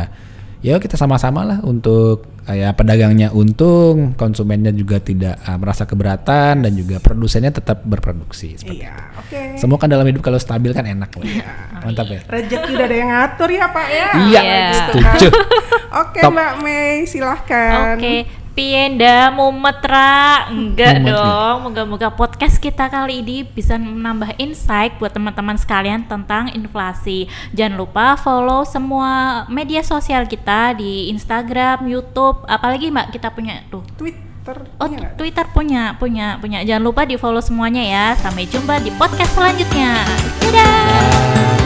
ya 0.60 0.76
kita 0.76 1.00
sama-sama 1.00 1.48
lah 1.48 1.60
untuk 1.64 2.35
ya 2.48 2.70
pedagangnya 2.72 3.32
untung 3.32 4.14
konsumennya 4.14 4.70
juga 4.70 5.00
tidak 5.00 5.42
ah, 5.42 5.58
merasa 5.58 5.84
keberatan 5.84 6.62
dan 6.62 6.72
juga 6.72 7.00
produsennya 7.00 7.50
tetap 7.50 7.82
berproduksi 7.82 8.54
seperti 8.54 8.86
Iya, 8.86 8.94
oke. 9.18 9.42
semua 9.58 9.78
kan 9.78 9.90
dalam 9.90 10.06
hidup 10.06 10.22
kalau 10.22 10.38
stabil 10.38 10.70
kan 10.70 10.86
enak 10.86 11.10
lah. 11.10 11.26
Mantap 11.82 12.06
ya. 12.06 12.22
Rezeki 12.26 12.70
udah 12.72 12.86
ada 12.86 12.96
yang 12.96 13.10
ngatur 13.10 13.50
ya 13.50 13.66
Pak 13.70 13.88
ya. 13.88 14.08
Iya, 14.20 14.42
Iya. 14.42 14.70
setuju. 14.76 15.28
Oke 16.06 16.20
Top. 16.20 16.32
Mbak 16.34 16.54
Mei, 16.60 17.08
silahkan. 17.08 17.96
Oke, 17.96 18.28
Pienda 18.52 19.32
Mumetra 19.32 20.48
enggak 20.48 21.00
Mumet, 21.00 21.12
dong. 21.12 21.56
Moga-moga 21.68 22.08
podcast 22.10 22.56
kita 22.56 22.88
kali 22.88 23.20
ini 23.20 23.44
bisa 23.44 23.76
menambah 23.76 24.32
insight 24.36 24.96
buat 24.96 25.12
teman-teman 25.12 25.56
sekalian 25.56 26.04
tentang 26.04 26.48
inflasi. 26.52 27.28
Jangan 27.52 27.76
lupa 27.76 28.16
follow 28.16 28.64
semua 28.64 29.44
media 29.48 29.84
sosial 29.84 30.24
kita 30.24 30.72
di 30.72 31.12
Instagram, 31.12 31.84
YouTube, 31.84 32.35
apalagi 32.44 32.92
Mbak 32.92 33.16
kita 33.16 33.32
punya 33.32 33.64
tuh. 33.72 33.82
Twitter. 33.96 34.58
Oh, 34.78 34.86
punya? 34.92 35.08
Twitter 35.16 35.46
punya, 35.56 35.84
punya, 35.96 36.28
punya. 36.38 36.60
Jangan 36.68 36.84
lupa 36.84 37.08
di 37.08 37.16
follow 37.16 37.42
semuanya 37.42 37.82
ya. 37.82 38.06
Sampai 38.20 38.46
jumpa 38.46 38.84
di 38.84 38.92
podcast 39.00 39.32
selanjutnya. 39.34 40.04
Dadah. 40.44 41.65